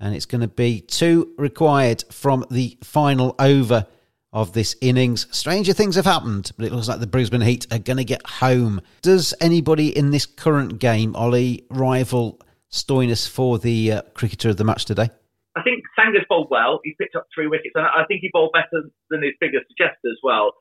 And 0.00 0.14
it's 0.14 0.26
going 0.26 0.42
to 0.42 0.48
be 0.48 0.80
two 0.80 1.34
required 1.36 2.04
from 2.10 2.44
the 2.50 2.78
final 2.84 3.34
over 3.38 3.86
of 4.32 4.52
this 4.52 4.76
innings. 4.80 5.26
Stranger 5.30 5.72
things 5.72 5.96
have 5.96 6.04
happened, 6.04 6.52
but 6.56 6.66
it 6.66 6.72
looks 6.72 6.86
like 6.86 7.00
the 7.00 7.06
Brisbane 7.06 7.40
Heat 7.40 7.66
are 7.72 7.78
going 7.78 7.96
to 7.96 8.04
get 8.04 8.24
home. 8.26 8.80
Does 9.02 9.34
anybody 9.40 9.96
in 9.96 10.10
this 10.10 10.26
current 10.26 10.78
game, 10.78 11.16
Ollie, 11.16 11.64
rival 11.70 12.40
Stoinis 12.70 13.28
for 13.28 13.58
the 13.58 13.92
uh, 13.92 14.02
cricketer 14.14 14.50
of 14.50 14.56
the 14.56 14.64
match 14.64 14.84
today? 14.84 15.10
I 15.56 15.62
think 15.62 15.82
Sangha's 15.98 16.26
bowled 16.28 16.48
well. 16.50 16.80
He 16.84 16.94
picked 17.00 17.16
up 17.16 17.26
three 17.34 17.48
wickets, 17.48 17.74
and 17.74 17.84
I 17.84 18.04
think 18.06 18.20
he 18.20 18.30
bowled 18.32 18.52
better 18.52 18.86
than 19.10 19.22
his 19.22 19.34
figures 19.40 19.64
suggest 19.68 19.98
as 20.06 20.18
well. 20.22 20.54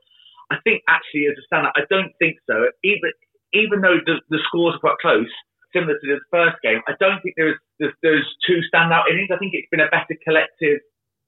I 0.49 0.57
think 0.63 0.81
actually, 0.89 1.27
as 1.27 1.37
a 1.37 1.45
standout, 1.45 1.75
I 1.75 1.85
don't 1.89 2.11
think 2.19 2.37
so. 2.49 2.71
Even 2.83 3.11
even 3.53 3.81
though 3.81 3.99
the, 4.05 4.19
the 4.29 4.39
scores 4.47 4.75
are 4.75 4.79
quite 4.79 4.99
close, 5.01 5.31
similar 5.73 5.93
to 5.93 6.07
the 6.07 6.19
first 6.31 6.57
game, 6.63 6.81
I 6.87 6.93
don't 6.99 7.21
think 7.21 7.35
there's, 7.37 7.59
there's 7.79 7.93
there's 8.01 8.27
two 8.45 8.59
standout 8.73 9.11
innings. 9.11 9.29
I 9.31 9.37
think 9.37 9.53
it's 9.53 9.69
been 9.69 9.83
a 9.83 9.91
better 9.91 10.15
collective 10.23 10.79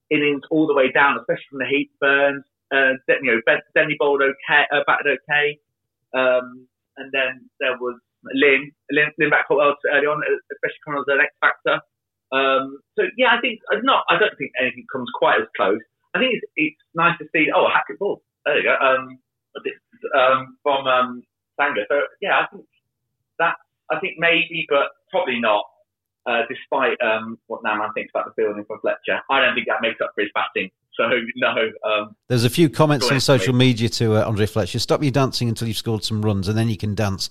innings 0.10 0.42
all 0.50 0.68
the 0.68 0.74
way 0.74 0.92
down, 0.92 1.20
especially 1.20 1.50
from 1.52 1.60
the 1.60 1.70
Heat. 1.70 1.92
Burns, 2.00 2.44
uh, 2.74 2.98
you 3.22 3.36
know, 3.36 3.42
Denley 3.76 3.96
bowled 4.00 4.22
okay, 4.22 4.64
uh, 4.72 4.84
batted 4.88 5.20
okay, 5.22 5.60
um, 6.16 6.68
and 6.98 7.12
then 7.12 7.50
there 7.60 7.78
was 7.80 8.00
Lynn, 8.34 8.72
Lynn, 8.92 9.12
Lynn 9.18 9.30
back 9.30 9.50
well 9.50 9.76
early 9.94 10.08
on, 10.08 10.22
especially 10.52 10.84
coming 10.86 11.04
as 11.04 11.12
an 11.12 11.22
X 11.22 11.32
factor. 11.40 11.80
Um, 12.32 12.80
so 12.98 13.06
yeah, 13.18 13.36
I 13.38 13.42
think 13.42 13.60
uh, 13.74 13.78
not. 13.84 14.04
I 14.10 14.20
don't 14.20 14.38
think 14.38 14.52
anything 14.60 14.86
comes 14.92 15.10
quite 15.14 15.42
as 15.42 15.48
close. 15.56 15.80
I 16.14 16.20
think 16.20 16.34
it's, 16.36 16.46
it's 16.56 16.82
nice 16.96 17.18
to 17.20 17.26
see. 17.34 17.48
Oh, 17.56 17.66
a 17.66 17.70
hat 17.70 17.84
trick 17.88 18.00
ball. 18.00 18.22
There 18.46 18.58
you 18.58 18.64
go. 18.64 18.76
Um, 18.76 19.20
um, 20.16 20.58
from 20.64 20.88
um, 20.88 21.24
Sangha. 21.60 21.84
So 21.90 22.02
yeah, 22.22 22.42
I 22.42 22.48
think 22.52 22.66
that 23.40 23.56
I 23.92 24.00
think 24.00 24.16
maybe, 24.18 24.66
but 24.70 24.90
probably 25.10 25.40
not. 25.40 25.66
Uh, 26.26 26.42
despite 26.48 26.98
um, 27.02 27.40
what 27.48 27.64
Naman 27.64 27.92
thinks 27.96 28.12
about 28.14 28.26
the 28.26 28.34
building 28.44 28.64
for 28.68 28.78
Fletcher, 28.82 29.22
I 29.32 29.42
don't 29.42 29.56
think 29.56 29.66
that 29.68 29.82
makes 29.82 30.00
up 30.02 30.12
for 30.14 30.22
his 30.22 30.30
batting. 30.36 30.70
So 30.94 31.10
no. 31.36 31.72
Um, 31.90 32.16
There's 32.28 32.44
a 32.44 32.50
few 32.50 32.70
comments 32.70 33.10
on 33.10 33.20
social 33.20 33.54
media 33.54 33.90
to 33.90 34.18
uh, 34.18 34.28
Andre 34.28 34.46
Fletcher. 34.46 34.80
Stop 34.80 35.02
your 35.02 35.12
dancing 35.12 35.50
until 35.50 35.68
you've 35.68 35.78
scored 35.78 36.04
some 36.04 36.22
runs, 36.22 36.48
and 36.48 36.58
then 36.58 36.70
you 36.70 36.78
can 36.78 36.94
dance. 36.94 37.30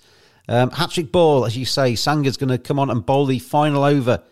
Um, 0.48 0.70
Hat-trick 0.70 1.12
ball, 1.12 1.44
as 1.44 1.56
you 1.56 1.66
say, 1.66 1.92
Sangha's 1.92 2.38
going 2.38 2.48
to 2.48 2.58
come 2.58 2.78
on 2.78 2.88
and 2.88 3.04
bowl 3.04 3.26
the 3.26 3.38
final 3.38 3.84
over 3.84 4.22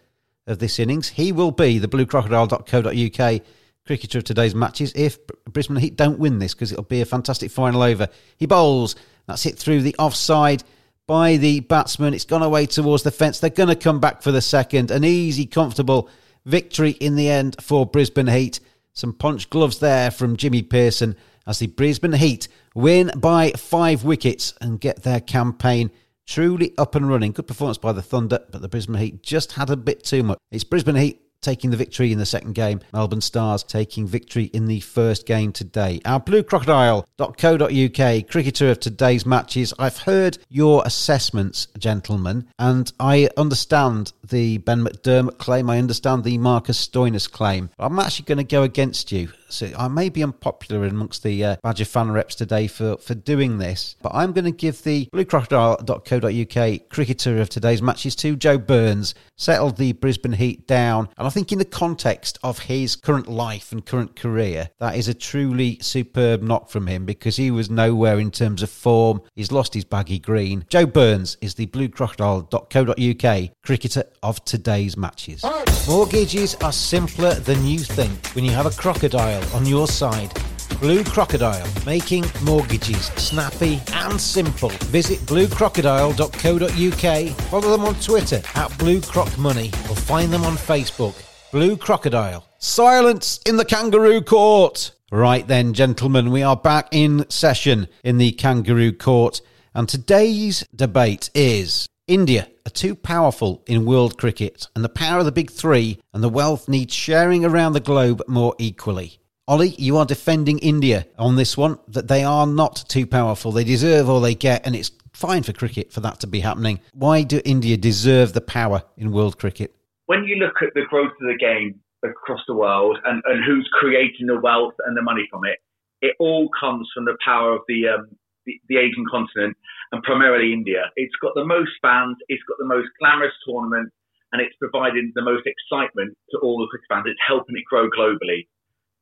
of 0.46 0.59
this 0.59 0.78
innings. 0.78 1.09
He 1.09 1.32
will 1.32 1.50
be 1.50 1.78
the 1.78 1.88
bluecrocodile.co.uk 1.88 3.42
cricketer 3.87 4.18
of 4.18 4.24
today's 4.24 4.54
matches 4.54 4.92
if 4.96 5.18
Brisbane 5.44 5.76
Heat 5.76 5.96
don't 5.96 6.18
win 6.18 6.38
this 6.38 6.54
because 6.54 6.72
it'll 6.72 6.85
be 6.85 7.00
a 7.00 7.06
fantastic 7.06 7.50
final 7.50 7.82
over. 7.82 8.09
He 8.37 8.46
bowls. 8.46 8.96
That's 9.26 9.42
hit 9.42 9.59
through 9.59 9.82
the 9.82 9.94
offside 9.98 10.62
by 11.06 11.37
the 11.37 11.61
batsman. 11.61 12.14
It's 12.14 12.24
gone 12.24 12.42
away 12.42 12.66
towards 12.66 13.02
the 13.02 13.11
fence. 13.11 13.38
They're 13.38 13.50
going 13.50 13.68
to 13.68 13.76
come 13.76 14.00
back 14.00 14.22
for 14.22 14.32
the 14.32 14.40
second. 14.42 14.90
An 14.90 15.04
easy, 15.04 15.46
comfortable 15.46 16.09
victory 16.44 16.90
in 16.92 17.16
the 17.16 17.28
end 17.28 17.56
for 17.61 17.87
Brisbane 17.87 18.26
Heat. 18.26 18.61
Some 18.92 19.12
punch 19.12 19.50
gloves 19.50 19.78
there 19.78 20.11
from 20.11 20.37
Jimmy 20.37 20.62
Peirson 20.62 21.16
as 21.46 21.59
the 21.59 21.66
Brisbane 21.68 22.12
Heat 22.12 22.48
win 22.74 23.11
by 23.16 23.50
five 23.52 24.04
wickets 24.04 24.54
and 24.61 24.80
get 24.80 25.02
their 25.02 25.20
campaign 25.20 25.90
truly 26.27 26.75
up 26.77 26.95
and 26.95 27.09
running. 27.09 27.33
Good 27.33 27.47
performance 27.47 27.79
by 27.79 27.93
the 27.93 28.03
Thunder, 28.03 28.41
but 28.51 28.62
the 28.62 28.69
Brisbane 28.69 28.97
Heat 28.97 29.23
just 29.23 29.53
had 29.53 29.71
a 29.71 29.77
bit 29.77 30.05
too 30.05 30.23
much. 30.23 30.39
It's 30.51 30.65
Brisbane 30.65 30.97
Heat 30.97 31.21
taking 31.41 31.71
the 31.71 31.77
victory 31.77 32.11
in 32.12 32.19
the 32.19 32.27
second 32.27 32.55
game. 32.55 32.81
Melbourne 32.93 33.21
Stars 33.21 33.62
taking 33.62 34.05
victory 34.07 34.45
in 34.45 34.67
the 34.67 34.81
first 34.81 35.27
game 35.27 35.53
today. 35.53 36.01
Our 36.05 36.19
blue 36.19 36.43
bluecrocodile.co.uk 36.43 38.29
cricketer 38.29 38.71
of 38.71 38.81
today's 38.81 39.25
matches. 39.25 39.73
I've 39.79 39.99
heard 39.99 40.39
your 40.49 40.83
assessments, 40.85 41.69
gentlemen, 41.79 42.49
and 42.59 42.93
I 42.99 43.29
understand 43.37 44.12
the 44.29 44.59
Ben 44.59 44.85
McDermott 44.85 45.39
claim. 45.39 45.71
I 45.71 45.79
understand 45.79 46.25
the 46.25 46.37
Marcus 46.39 46.85
Stoinis 46.85 47.31
claim. 47.31 47.71
I'm 47.79 47.99
actually 48.01 48.25
going 48.25 48.39
to 48.39 48.45
go 48.45 48.65
against 48.65 49.12
you. 49.12 49.29
So 49.48 49.70
I 49.78 49.88
may 49.88 50.09
be 50.09 50.22
unpopular 50.22 50.87
amongst 50.87 51.22
the 51.22 51.44
uh, 51.44 51.56
Badger 51.62 51.85
fan 51.85 52.11
reps 52.11 52.35
today 52.35 52.66
for, 52.66 52.96
for 52.98 53.14
doing 53.14 53.59
this, 53.59 53.96
but 54.02 54.12
I'm 54.14 54.32
going 54.32 54.44
to 54.44 54.50
give 54.50 54.82
the 54.82 55.06
bluecrocodile.co.uk 55.12 56.88
cricketer 56.88 57.40
of 57.40 57.48
today's 57.48 57.82
matches 57.82 58.16
to 58.16 58.37
Joe 58.37 58.59
Burns. 58.59 59.14
Settled 59.38 59.76
the 59.76 59.92
Brisbane 59.92 60.32
Heat 60.32 60.66
down, 60.66 61.11
and 61.18 61.26
I 61.26 61.30
think 61.30 61.52
in 61.52 61.59
the 61.59 61.64
context 61.66 62.38
of 62.42 62.61
his 62.61 62.96
current 62.96 63.28
life 63.28 63.70
and 63.70 63.85
current 63.85 64.16
career, 64.16 64.70
that 64.78 64.96
is 64.96 65.09
a 65.09 65.14
truly 65.14 65.78
superb 65.82 66.42
knock 66.42 66.70
from 66.70 66.87
him 66.87 67.04
because 67.04 67.37
he 67.37 67.50
was 67.50 67.68
nowhere 67.68 68.18
in 68.18 68.30
terms 68.30 68.62
of 68.62 68.70
form. 68.70 69.20
He's 69.35 69.52
lost 69.52 69.74
his 69.74 69.85
baggy 69.85 70.18
green. 70.18 70.64
Joe 70.70 70.87
Burns 70.87 71.37
is 71.42 71.54
the 71.54 71.66
bluecrocodile.co.uk 71.66 73.50
cricketer 73.62 74.04
of 74.22 74.44
today's 74.44 74.96
matches. 74.96 75.44
Mortgages 75.87 76.54
are 76.56 76.72
simpler 76.72 77.35
than 77.35 77.64
you 77.66 77.78
think 77.78 78.26
when 78.28 78.44
you 78.44 78.52
have 78.52 78.66
a 78.66 78.70
crocodile 78.70 79.36
on 79.55 79.66
your 79.66 79.87
side. 79.87 80.33
Blue 80.81 81.05
Crocodile, 81.05 81.66
making 81.87 82.25
mortgages 82.42 83.07
snappy 83.16 83.81
and 83.94 84.20
simple. 84.20 84.68
Visit 84.90 85.20
bluecrocodile.co.uk, 85.20 87.29
follow 87.49 87.70
them 87.70 87.87
on 87.87 87.94
Twitter 87.96 88.42
at 88.55 88.79
Blue 88.79 89.01
Croc 89.01 89.37
Money, 89.38 89.68
or 89.88 89.96
find 89.96 90.33
them 90.33 90.44
on 90.44 90.55
Facebook. 90.55 91.14
Blue 91.51 91.77
Crocodile. 91.77 92.46
Silence 92.59 93.40
in 93.46 93.57
the 93.57 93.64
kangaroo 93.64 94.20
court. 94.20 94.92
Right 95.11 95.46
then, 95.46 95.72
gentlemen, 95.72 96.31
we 96.31 96.42
are 96.42 96.57
back 96.57 96.88
in 96.92 97.25
session 97.31 97.88
in 98.05 98.18
the 98.18 98.33
kangaroo 98.33 98.92
court, 98.92 99.40
and 99.75 99.88
today's 99.88 100.64
debate 100.75 101.31
is 101.35 101.88
India 102.07 102.49
are 102.66 102.70
too 102.70 102.94
powerful 102.94 103.62
in 103.66 103.87
world 103.87 104.18
cricket, 104.18 104.66
and 104.75 104.85
the 104.85 104.88
power 104.88 105.20
of 105.20 105.25
the 105.25 105.33
big 105.33 105.51
three 105.51 105.99
and 106.12 106.22
the 106.22 106.29
wealth 106.29 106.68
needs 106.68 106.92
sharing 106.92 107.44
around 107.44 107.72
the 107.72 107.81
globe 107.81 108.22
more 108.29 108.55
equally. 108.59 109.20
Ollie, 109.48 109.76
you 109.78 109.96
are 109.96 110.04
defending 110.04 110.59
India 110.59 111.06
on 111.20 111.37
this 111.37 111.56
one, 111.56 111.78
that 111.87 112.09
they 112.09 112.24
are 112.24 112.48
not 112.48 112.85
too 112.88 113.06
powerful. 113.06 113.52
They 113.52 113.62
deserve 113.62 114.09
all 114.09 114.20
they 114.20 114.35
get, 114.35 114.66
and 114.66 114.74
it's 114.74 114.90
fine 115.12 115.44
for 115.44 115.52
cricket 115.52 115.92
for 115.92 116.00
that 116.00 116.18
to 116.20 116.26
be 116.26 116.40
happening. 116.40 116.80
Why 116.92 117.22
do 117.22 117.40
India 117.44 117.76
deserve 117.76 118.32
the 118.32 118.40
power 118.40 118.82
in 118.96 119.12
world 119.12 119.38
cricket? 119.38 119.72
When 120.06 120.24
you 120.24 120.35
look 120.35 120.56
at 120.62 120.74
the 120.74 120.82
growth 120.90 121.12
of 121.12 121.28
the 121.28 121.38
game 121.38 121.78
across 122.02 122.40
the 122.48 122.56
world 122.56 122.98
and, 123.04 123.22
and 123.24 123.44
who's 123.44 123.70
creating 123.72 124.26
the 124.26 124.40
wealth 124.40 124.74
and 124.85 124.96
the 124.96 125.02
money 125.02 125.28
from 125.30 125.44
it, 125.44 125.61
it 126.02 126.16
all 126.18 126.50
comes 126.59 126.90
from 126.92 127.04
the 127.04 127.16
power 127.24 127.54
of 127.54 127.61
the 127.68 127.87
um, 127.87 128.09
the, 128.46 128.61
the 128.68 128.78
Asian 128.78 129.04
continent 129.09 129.56
and 129.92 130.02
primarily 130.02 130.52
India. 130.52 130.90
It's 130.96 131.14
got 131.22 131.35
the 131.37 131.44
most 131.44 131.70
fans, 131.80 132.16
it's 132.28 132.42
got 132.48 132.59
the 132.59 132.66
most 132.66 132.88
glamorous 132.98 133.35
tournament, 133.46 133.92
and 134.32 134.42
it's 134.42 134.54
providing 134.59 135.12
the 135.14 135.22
most 135.22 135.46
excitement 135.46 136.18
to 136.30 136.38
all 136.42 136.59
the 136.59 136.66
cricket 136.66 136.90
fans. 136.90 137.06
It's 137.06 137.22
helping 137.24 137.54
it 137.56 137.64
grow 137.70 137.88
globally. 137.90 138.50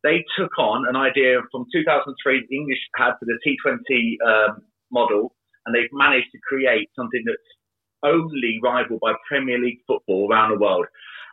They 0.04 0.22
took 0.38 0.52
on 0.58 0.86
an 0.86 0.96
idea 0.96 1.40
from 1.50 1.64
2003 1.72 2.46
the 2.48 2.56
English 2.56 2.78
had 2.94 3.16
for 3.18 3.24
the 3.24 3.40
T20 3.40 4.20
um, 4.20 4.62
model, 4.92 5.34
and 5.64 5.74
they've 5.74 5.90
managed 5.92 6.28
to 6.32 6.38
create 6.46 6.90
something 6.94 7.24
that's 7.26 7.50
only 8.04 8.60
rivaled 8.62 9.00
by 9.00 9.14
Premier 9.26 9.58
League 9.58 9.80
football 9.88 10.28
around 10.30 10.50
the 10.52 10.60
world. 10.60 10.84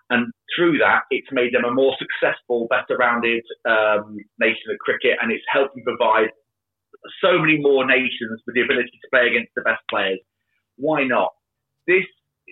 And 0.10 0.32
through 0.56 0.78
that, 0.80 1.04
it's 1.12 1.28
made 1.32 1.54
them 1.54 1.66
a 1.66 1.74
more 1.74 1.96
successful, 2.00 2.68
better 2.70 2.98
rounded 2.98 3.44
um, 3.68 4.18
nation 4.40 4.72
of 4.72 4.80
cricket, 4.80 5.18
and 5.22 5.32
it's 5.32 5.44
helping 5.52 5.84
provide 5.84 6.32
so 7.22 7.40
many 7.40 7.60
more 7.60 7.86
nations 7.86 8.40
with 8.46 8.56
the 8.56 8.62
ability 8.62 8.92
to 8.92 9.10
play 9.12 9.28
against 9.28 9.52
the 9.56 9.64
best 9.64 9.82
players. 9.90 10.20
Why 10.78 11.04
not? 11.04 11.32
This 11.88 12.06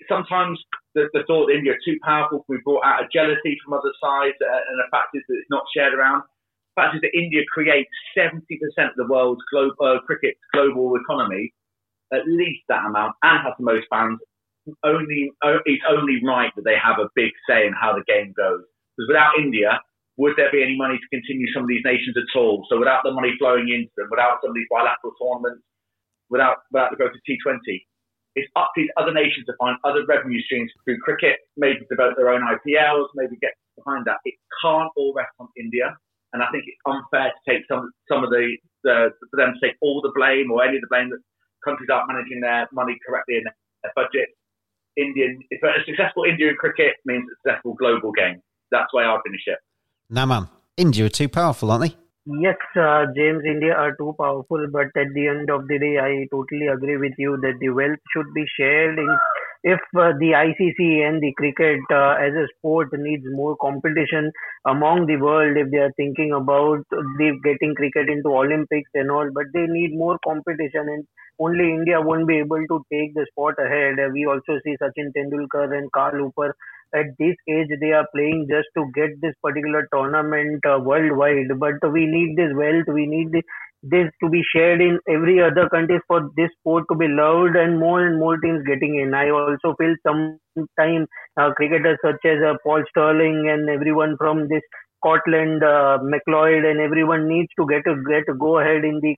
sometimes 0.08 0.60
the, 0.96 1.10
the 1.14 1.24
thought 1.28 1.48
that 1.48 1.58
India 1.58 1.74
are 1.74 1.86
too 1.86 1.98
powerful 2.04 2.44
can 2.46 2.58
be 2.58 2.64
brought 2.64 2.86
out 2.86 3.04
of 3.04 3.12
jealousy 3.12 3.58
from 3.64 3.74
other 3.74 3.94
sides, 4.02 4.38
uh, 4.42 4.62
and 4.70 4.78
the 4.80 4.90
fact 4.92 5.14
is 5.14 5.24
that 5.28 5.38
it's 5.38 5.50
not 5.52 5.66
shared 5.76 5.94
around. 5.94 6.24
The 6.76 6.82
fact 6.82 6.96
is 6.96 7.02
that 7.02 7.18
India 7.18 7.42
creates 7.52 7.90
70% 8.18 8.40
of 8.40 8.98
the 8.98 9.08
world's 9.08 9.42
global 9.52 9.76
uh, 9.82 10.00
cricket 10.06 10.38
global 10.54 10.96
economy, 10.96 11.54
at 12.14 12.28
least 12.28 12.64
that 12.70 12.86
amount, 12.86 13.16
and 13.24 13.44
has 13.44 13.54
the 13.58 13.66
most 13.66 13.88
fans. 13.90 14.20
Only 14.84 15.32
uh, 15.44 15.60
it's 15.66 15.84
only 15.90 16.22
right 16.24 16.54
that 16.56 16.64
they 16.64 16.78
have 16.78 17.00
a 17.00 17.10
big 17.16 17.32
say 17.50 17.66
in 17.66 17.74
how 17.74 17.94
the 17.94 18.06
game 18.06 18.34
goes. 18.38 18.62
Because 18.96 19.08
without 19.10 19.34
India, 19.40 19.82
would 20.18 20.36
there 20.36 20.52
be 20.52 20.62
any 20.62 20.76
money 20.76 21.00
to 21.00 21.08
continue 21.16 21.48
some 21.54 21.64
of 21.64 21.70
these 21.70 21.86
nations 21.88 22.14
at 22.20 22.38
all? 22.38 22.68
So 22.70 22.78
without 22.78 23.02
the 23.04 23.16
money 23.16 23.34
flowing 23.40 23.72
into 23.72 23.90
them, 23.98 24.12
without 24.12 24.44
some 24.44 24.52
of 24.52 24.56
these 24.56 24.68
bilateral 24.70 25.16
tournaments, 25.18 25.64
without 26.30 26.58
without 26.72 26.92
the 26.92 26.98
growth 26.98 27.16
of 27.16 27.24
T20, 27.24 27.82
it's 28.36 28.50
up 28.56 28.72
to 28.76 28.82
these 28.82 28.94
other 28.98 29.14
nations 29.14 29.46
to 29.48 29.54
find 29.58 29.78
other 29.84 30.06
revenue 30.08 30.42
streams 30.44 30.72
through 30.84 31.00
cricket, 31.00 31.40
maybe 31.58 31.82
develop 31.90 32.16
their 32.16 32.30
own 32.30 32.42
IPLs, 32.42 33.08
maybe 33.16 33.36
get 33.42 33.52
behind 33.76 34.06
that. 34.06 34.18
It 34.26 34.36
can't 34.62 34.92
all 34.98 35.14
rest 35.16 35.34
on 35.40 35.48
India, 35.58 35.96
and 36.34 36.44
I 36.44 36.48
think 36.52 36.66
it's 36.68 36.80
unfair 36.86 37.34
to 37.34 37.42
take 37.50 37.66
some 37.68 37.92
some 38.08 38.24
of 38.24 38.30
the, 38.30 38.58
the 38.84 39.12
for 39.32 39.38
them 39.38 39.54
to 39.54 39.60
take 39.60 39.76
all 39.82 40.02
the 40.02 40.12
blame 40.16 40.52
or 40.52 40.64
any 40.64 40.78
of 40.78 40.82
the 40.82 40.92
blame 40.92 41.10
that 41.10 41.20
countries 41.66 41.90
aren't 41.92 42.08
managing 42.08 42.42
their 42.42 42.68
money 42.72 42.96
correctly 43.06 43.38
in 43.38 43.44
their 43.44 43.94
budget. 43.96 44.30
Indian, 44.98 45.40
if 45.50 45.62
a 45.64 45.84
successful 45.86 46.24
Indian 46.24 46.56
cricket 46.56 46.96
means 47.06 47.24
a 47.32 47.36
successful 47.42 47.74
global 47.74 48.12
game. 48.12 48.42
That's 48.72 48.92
why 48.92 49.06
I 49.06 49.18
finish 49.26 49.42
it. 49.48 49.60
Naman, 50.12 50.50
India 50.78 51.06
are 51.06 51.10
too 51.10 51.30
powerful, 51.30 51.72
aren't 51.72 51.90
they? 51.90 51.98
Yes, 52.26 52.58
uh, 52.78 53.08
James, 53.16 53.44
India 53.46 53.74
are 53.74 53.96
too 53.96 54.14
powerful, 54.20 54.68
but 54.72 54.88
at 54.96 55.08
the 55.14 55.28
end 55.28 55.50
of 55.50 55.68
the 55.68 55.80
day, 55.80 55.98
I 55.98 56.28
totally 56.32 56.68
agree 56.68 56.98
with 56.98 57.14
you 57.18 57.38
that 57.42 57.58
the 57.60 57.70
wealth 57.70 58.00
should 58.14 58.32
be 58.36 58.46
shared. 58.56 59.00
In, 59.00 59.18
if 59.64 59.80
uh, 59.98 60.14
the 60.20 60.36
ICC 60.36 61.02
and 61.02 61.20
the 61.22 61.34
cricket 61.34 61.80
uh, 61.92 62.16
as 62.22 62.34
a 62.34 62.48
sport 62.58 62.90
needs 62.94 63.24
more 63.32 63.58
competition 63.58 64.32
among 64.68 65.08
the 65.08 65.18
world, 65.18 65.58
if 65.58 65.72
they 65.72 65.80
are 65.80 65.92
thinking 65.98 66.32
about 66.32 66.86
the 66.92 67.40
getting 67.44 67.74
cricket 67.76 68.10
into 68.10 68.30
Olympics 68.30 68.92
and 68.94 69.10
all, 69.12 69.28
but 69.34 69.46
they 69.54 69.66
need 69.68 69.98
more 69.98 70.18
competition, 70.24 70.88
and 70.88 71.06
only 71.40 71.72
India 71.74 72.00
won't 72.00 72.28
be 72.28 72.38
able 72.38 72.64
to 72.68 72.86
take 72.94 73.14
the 73.16 73.26
sport 73.32 73.56
ahead. 73.60 73.96
We 74.14 74.26
also 74.28 74.60
see 74.64 74.78
Sachin 74.82 75.12
Tendulkar 75.18 75.76
and 75.76 75.92
Carl 75.92 76.16
Hooper 76.24 76.56
at 76.96 77.06
this 77.20 77.36
age 77.50 77.70
they 77.82 77.92
are 77.92 78.08
playing 78.16 78.48
just 78.50 78.68
to 78.78 78.86
get 78.96 79.10
this 79.22 79.34
particular 79.44 79.88
tournament 79.94 80.64
uh, 80.66 80.80
worldwide. 80.82 81.48
But 81.60 81.92
we 81.92 82.06
need 82.06 82.36
this 82.38 82.52
wealth 82.56 82.86
we 82.94 83.06
need 83.06 83.32
this, 83.84 84.08
to 84.22 84.30
be 84.30 84.42
shared 84.54 84.82
in 84.82 85.00
every 85.08 85.42
other 85.42 85.70
country 85.70 86.00
for 86.08 86.30
this 86.36 86.50
sport 86.60 86.84
to 86.92 86.98
be 86.98 87.08
loved 87.08 87.56
and 87.56 87.80
more 87.80 88.06
and 88.06 88.20
more 88.20 88.38
teams 88.38 88.62
getting 88.68 89.00
in. 89.00 89.14
I 89.14 89.30
also 89.30 89.74
feel 89.80 89.96
sometimes 90.06 91.08
uh, 91.38 91.52
cricketers 91.56 91.98
such 92.04 92.24
as 92.26 92.40
uh, 92.46 92.56
paul 92.64 92.84
stirling 92.90 93.48
and 93.50 93.70
everyone 93.70 94.16
from 94.18 94.48
this 94.50 94.62
scotland 94.98 95.64
uh, 95.64 95.98
mcleod 96.14 96.70
and 96.70 96.80
everyone 96.82 97.28
needs 97.28 97.50
to 97.58 97.66
get 97.68 97.88
a 97.88 97.96
get 98.10 98.28
a 98.30 98.36
go 98.38 98.60
ahead 98.60 98.84
in 98.84 99.00
the 99.02 99.16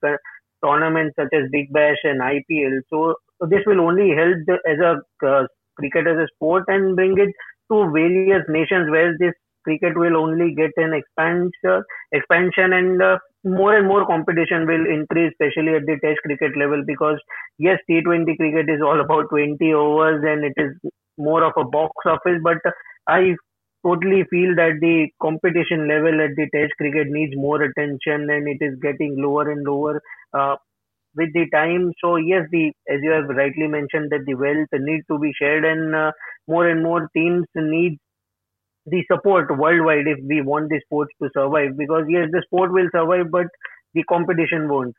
tournaments 0.63 1.15
such 1.19 1.33
as 1.33 1.49
big 1.51 1.71
bash 1.73 2.01
and 2.03 2.21
ipl 2.21 2.75
so 2.89 3.15
So 3.41 3.47
this 3.51 3.63
will 3.65 3.81
only 3.81 4.09
help 4.17 4.37
the, 4.47 4.57
as 4.71 4.79
a 4.87 4.91
uh, 5.27 5.43
cricket 5.77 6.07
as 6.07 6.17
a 6.23 6.27
sport 6.35 6.63
and 6.67 6.95
bring 6.95 7.15
it 7.17 7.31
to 7.71 7.91
various 7.91 8.33
nations 8.39 8.79
where 8.81 9.03
this 9.19 9.23
cricket 9.63 9.97
will 9.97 10.17
only 10.17 10.53
get 10.55 10.71
an 10.77 10.93
expansion, 10.93 11.83
expansion 12.11 12.73
and 12.73 13.01
uh, 13.01 13.17
more 13.43 13.75
and 13.75 13.87
more 13.87 14.05
competition 14.05 14.65
will 14.67 14.85
increase, 14.85 15.31
especially 15.33 15.75
at 15.75 15.85
the 15.85 15.97
Test 16.03 16.19
cricket 16.25 16.57
level. 16.57 16.83
Because 16.85 17.19
yes, 17.57 17.79
T20 17.89 18.35
cricket 18.35 18.69
is 18.69 18.81
all 18.81 18.99
about 19.01 19.29
20 19.29 19.73
overs 19.73 20.23
and 20.25 20.45
it 20.45 20.53
is 20.57 20.91
more 21.17 21.43
of 21.43 21.53
a 21.57 21.63
box 21.65 21.91
office. 22.05 22.39
But 22.43 22.57
I 23.07 23.35
totally 23.85 24.23
feel 24.29 24.55
that 24.55 24.77
the 24.81 25.07
competition 25.21 25.87
level 25.87 26.21
at 26.21 26.31
the 26.35 26.47
Test 26.53 26.73
cricket 26.77 27.07
needs 27.09 27.33
more 27.35 27.61
attention 27.61 28.29
and 28.29 28.47
it 28.47 28.63
is 28.63 28.77
getting 28.81 29.15
lower 29.17 29.49
and 29.49 29.65
lower. 29.65 30.01
Uh, 30.33 30.55
with 31.15 31.33
the 31.33 31.47
time. 31.53 31.91
So 32.03 32.15
yes 32.17 32.45
the 32.51 32.67
as 32.89 32.99
you 33.03 33.11
have 33.11 33.29
rightly 33.29 33.67
mentioned 33.67 34.11
that 34.11 34.25
the 34.25 34.35
wealth 34.35 34.69
need 34.73 35.01
to 35.11 35.19
be 35.19 35.31
shared 35.37 35.65
and 35.65 35.95
uh, 35.95 36.11
more 36.47 36.67
and 36.67 36.83
more 36.83 37.09
teams 37.15 37.45
need 37.55 37.97
the 38.85 39.03
support 39.11 39.49
worldwide 39.57 40.07
if 40.07 40.19
we 40.27 40.41
want 40.41 40.69
the 40.69 40.81
sports 40.85 41.11
to 41.21 41.29
survive. 41.35 41.77
Because 41.77 42.05
yes 42.09 42.29
the 42.31 42.41
sport 42.45 42.71
will 42.71 42.89
survive 42.93 43.31
but 43.31 43.47
the 43.93 44.03
competition 44.03 44.69
won't 44.69 44.95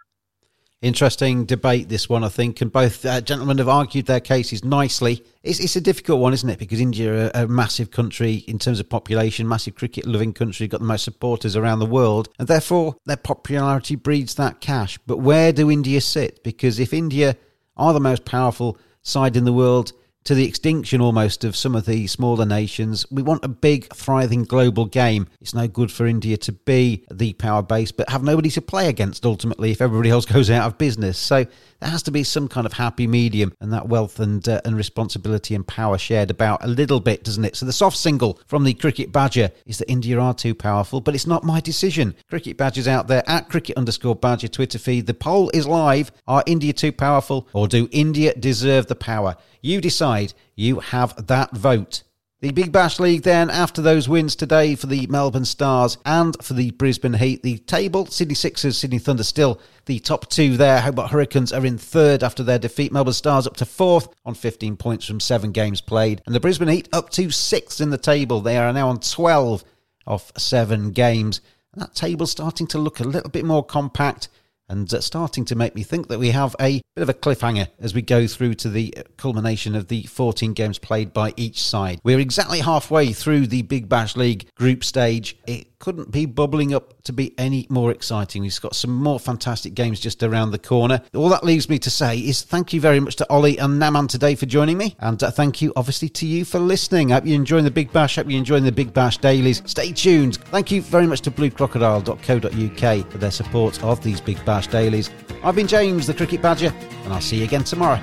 Interesting 0.83 1.45
debate, 1.45 1.89
this 1.89 2.09
one, 2.09 2.25
I 2.25 2.29
think, 2.29 2.61
and 2.61 2.73
both 2.73 3.07
uh, 3.07 3.21
gentlemen 3.21 3.59
have 3.59 3.69
argued 3.69 4.07
their 4.07 4.19
cases 4.19 4.65
nicely. 4.65 5.25
It's, 5.45 5.61
it's 5.61 5.77
a 5.77 5.81
difficult 5.81 6.21
one, 6.21 6.33
isn't 6.33 6.51
it? 6.51 6.59
Because 6.59 6.81
India 6.81 7.27
are 7.27 7.45
a 7.45 7.47
massive 7.47 7.93
country 7.93 8.45
in 8.49 8.59
terms 8.59 8.81
of 8.81 8.89
population, 8.89 9.47
massive 9.47 9.77
cricket 9.77 10.07
loving 10.07 10.33
country, 10.33 10.67
got 10.67 10.81
the 10.81 10.87
most 10.87 11.05
supporters 11.05 11.55
around 11.55 11.79
the 11.79 11.87
world, 11.87 12.31
and 12.41 12.49
therefore 12.49 12.97
their 13.07 13.17
popularity 13.17 13.95
breeds 13.95 14.35
that 14.35 14.61
cash. 14.61 14.99
But 15.07 15.19
where 15.19 15.53
do 15.53 15.71
India 15.71 16.01
sit? 16.01 16.43
Because 16.43 16.81
if 16.81 16.93
India 16.93 17.37
are 17.77 17.93
the 17.93 18.01
most 18.01 18.25
powerful 18.25 18.77
side 19.03 19.37
in 19.37 19.45
the 19.45 19.53
world, 19.53 19.93
to 20.25 20.35
the 20.35 20.47
extinction 20.47 21.01
almost 21.01 21.45
of 21.45 21.57
some 21.57 21.75
of 21.75 21.87
the 21.87 22.07
smaller 22.07 22.47
nations. 22.47 23.05
We 23.11 23.23
want 23.23 23.45
a 23.45 23.49
big, 23.49 23.93
thriving 23.93 24.45
global 24.45 24.87
game. 24.87 25.29
It's 25.41 25.55
no 25.55 25.67
good 25.67 25.91
for 25.91 26.07
India 26.07 26.37
to 26.39 26.53
be 26.53 27.05
the 27.11 27.33
power 27.35 27.63
base, 27.63 27.93
but 27.93 28.09
have 28.09 28.23
nobody 28.23 28.51
to 28.51 28.63
play 28.63 28.89
against 28.89 29.27
ultimately 29.27 29.71
if 29.71 29.81
everybody 29.81 30.11
else 30.11 30.25
goes 30.27 30.51
out 30.51 30.67
of 30.67 30.79
business. 30.79 31.19
So 31.19 31.47
there 31.83 31.91
has 31.91 32.03
to 32.05 32.13
be 32.13 32.23
some 32.23 32.47
kind 32.47 32.65
of 32.65 32.75
happy 32.75 33.09
medium, 33.09 33.53
and 33.61 33.73
that 33.73 33.89
wealth 33.89 34.21
and 34.21 34.49
uh, 34.49 34.61
and 34.65 34.77
responsibility 34.77 35.55
and 35.55 35.67
power 35.67 35.99
shared 35.99 36.31
about 36.31 36.63
a 36.63 36.69
little 36.69 37.01
bit, 37.01 37.25
doesn't 37.25 37.45
it? 37.45 37.57
So 37.57 37.67
the 37.67 37.73
soft 37.73 37.97
signal 37.97 38.39
from 38.47 38.63
the 38.63 38.73
Cricket 38.73 39.11
Badger 39.11 39.51
is 39.67 39.79
that 39.79 39.91
India 39.91 40.19
are 40.21 40.33
too 40.33 40.55
powerful, 40.55 41.01
but 41.01 41.15
it's 41.15 41.27
not 41.27 41.43
my 41.43 41.61
decision. 41.61 42.15
Cricket 42.29 42.57
Badger's 42.57 42.87
out 42.87 43.09
there 43.09 43.29
at 43.29 43.49
cricket 43.49 43.77
underscore 43.77 44.15
Badger 44.15 44.49
Twitter 44.49 44.79
feed. 44.79 45.07
The 45.07 45.15
poll 45.15 45.51
is 45.53 45.67
live. 45.67 46.13
Are 46.29 46.45
India 46.47 46.73
too 46.73 46.93
powerful, 46.93 47.49
or 47.53 47.67
do 47.67 47.89
India 47.91 48.33
deserve 48.35 48.87
the 48.87 48.95
power? 48.95 49.37
You 49.61 49.81
decide. 49.81 50.35
You 50.55 50.79
have 50.79 51.27
that 51.27 51.51
vote. 51.51 52.05
The 52.43 52.51
Big 52.51 52.73
Bash 52.73 52.99
League 52.99 53.23
then, 53.23 53.51
after 53.51 53.81
those 53.81 54.09
wins 54.09 54.35
today 54.35 54.75
for 54.75 54.89
the 54.89 55.07
Melbourne 55.07 55.45
Stars 55.45 55.97
and 56.05 56.37
for 56.43 56.55
the 56.55 56.73
Brisbane 56.73 57.15
Heat, 57.15 57.45
the 57.45 57.59
table, 57.59 58.07
Sydney 58.07 58.35
Sixers, 58.35 58.77
Sydney 58.77 58.99
Thunder 58.99 59.23
still 59.23 59.61
the 59.85 60.01
top 60.01 60.29
two 60.29 60.57
there. 60.57 60.81
Hobart 60.81 61.13
Hurricanes 61.13 61.53
are 61.53 61.65
in 61.65 61.79
third 61.79 62.25
after 62.25 62.43
their 62.43 62.59
defeat. 62.59 62.91
Melbourne 62.91 63.13
Stars 63.13 63.47
up 63.47 63.57
to 63.59 63.65
fourth 63.65 64.09
on 64.25 64.35
15 64.35 64.77
points 64.77 65.07
from 65.07 65.21
seven 65.21 65.53
games 65.53 65.81
played. 65.81 66.21
And 66.27 66.35
the 66.35 66.41
Brisbane 66.41 66.67
Heat 66.67 66.89
up 66.93 67.11
to 67.11 67.31
sixth 67.31 67.81
in 67.81 67.91
the 67.91 67.97
table. 67.97 68.41
They 68.41 68.57
are 68.57 68.73
now 68.73 68.89
on 68.89 68.99
12 68.99 69.63
off 70.09 70.33
seven 70.37 70.91
games. 70.91 71.43
That 71.75 71.95
table's 71.95 72.33
starting 72.33 72.67
to 72.69 72.79
look 72.79 72.99
a 72.99 73.05
little 73.05 73.31
bit 73.31 73.45
more 73.45 73.65
compact 73.65 74.29
and 74.73 74.91
starting 75.05 75.45
to 75.45 75.55
make 75.55 75.75
me 75.75 75.83
think 75.83 76.09
that 76.09 76.19
we 76.19 76.31
have 76.31 76.57
a 76.59 76.81
bit 76.97 77.03
of 77.03 77.09
a 77.11 77.15
cliffhanger 77.15 77.69
as 77.79 77.95
we 77.95 78.01
go 78.01 78.27
through 78.27 78.55
to 78.55 78.71
the 78.71 78.95
culmination 79.19 79.75
of 79.75 79.89
the 79.89 80.03
14 80.05 80.55
games 80.55 80.79
played 80.79 81.13
by 81.13 81.35
each 81.37 81.63
side. 81.63 82.01
We're 82.03 82.19
exactly 82.19 82.61
halfway 82.61 83.13
through 83.13 83.49
the 83.49 83.63
Big 83.63 83.89
Bash 83.89 84.17
League 84.17 84.49
group 84.55 84.83
stage. 84.83 85.37
It 85.47 85.79
couldn't 85.79 86.13
be 86.13 86.27
bubbling 86.27 86.73
up 86.73 87.03
to 87.03 87.13
be 87.13 87.35
any 87.39 87.67
more 87.69 87.91
exciting. 87.91 88.43
We've 88.43 88.61
got 88.61 88.77
some 88.77 88.95
more 88.95 89.19
fantastic 89.19 89.75
games 89.75 89.99
just 89.99 90.23
around 90.23 90.53
the 90.53 90.59
corner. 90.59 91.03
All 91.13 91.29
that 91.31 91.43
leaves 91.43 91.69
me 91.69 91.79
to 91.81 91.91
say 91.91 92.19
is 92.19 92.43
thank 92.43 92.73
you 92.73 92.81
very 92.81 93.01
much 93.01 93.17
to 93.17 93.29
Ollie 93.29 93.59
and 93.59 93.83
Naman 93.83 94.09
today 94.09 94.37
for 94.37 94.47
joining 94.47 94.79
me, 94.79 94.95
and 95.01 95.21
uh, 95.21 95.33
thank 95.33 95.61
you 95.61 95.73
obviously 95.75 96.09
to 96.11 96.27
you 96.27 96.45
for 96.45 96.61
listening. 96.61 97.11
I 97.11 97.17
hope 97.17 97.27
you're 97.27 97.35
enjoying 97.35 97.65
the 97.65 97.71
Big 97.71 97.93
Bash. 97.93 98.17
I 98.17 98.21
hope 98.21 98.31
you're 98.31 98.39
enjoying 98.39 98.63
the 98.63 98.71
Big 98.71 98.95
Bash 98.95 99.19
dailies. 99.19 99.61
Stay 99.67 99.91
tuned. 99.93 100.37
Thank 100.37 100.71
you 100.71 100.83
very 100.83 101.09
much 101.09 101.21
to 101.23 101.33
bluecrocodile.co.uk 101.33 103.11
for 103.11 103.19
their 103.19 103.31
support 103.33 103.83
of 103.83 104.03
these 104.05 104.21
Big 104.21 104.43
Bash 104.45 104.62
dailies. 104.69 105.11
I've 105.43 105.55
been 105.55 105.67
James, 105.67 106.07
the 106.07 106.15
Cricket 106.15 106.43
Badger, 106.43 106.73
and 107.05 107.13
I'll 107.13 107.21
see 107.21 107.39
you 107.39 107.45
again 107.45 107.65
tomorrow. 107.65 108.01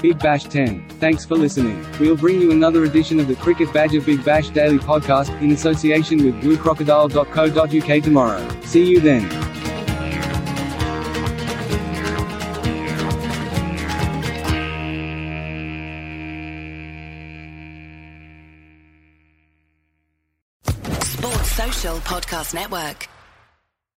Big 0.00 0.18
Bash 0.18 0.44
10. 0.44 0.88
Thanks 0.98 1.24
for 1.24 1.36
listening. 1.36 1.84
We'll 1.98 2.16
bring 2.16 2.40
you 2.40 2.50
another 2.52 2.84
edition 2.84 3.20
of 3.20 3.28
the 3.28 3.36
Cricket 3.36 3.72
Badger 3.72 4.00
Big 4.00 4.24
Bash 4.24 4.48
Daily 4.48 4.78
Podcast 4.78 5.38
in 5.42 5.52
association 5.52 6.24
with 6.24 6.42
bluecrocodile.co.uk 6.42 8.02
tomorrow. 8.02 8.60
See 8.62 8.84
you 8.84 9.00
then. 9.00 9.49
Podcast 22.10 22.54
Network. 22.54 23.19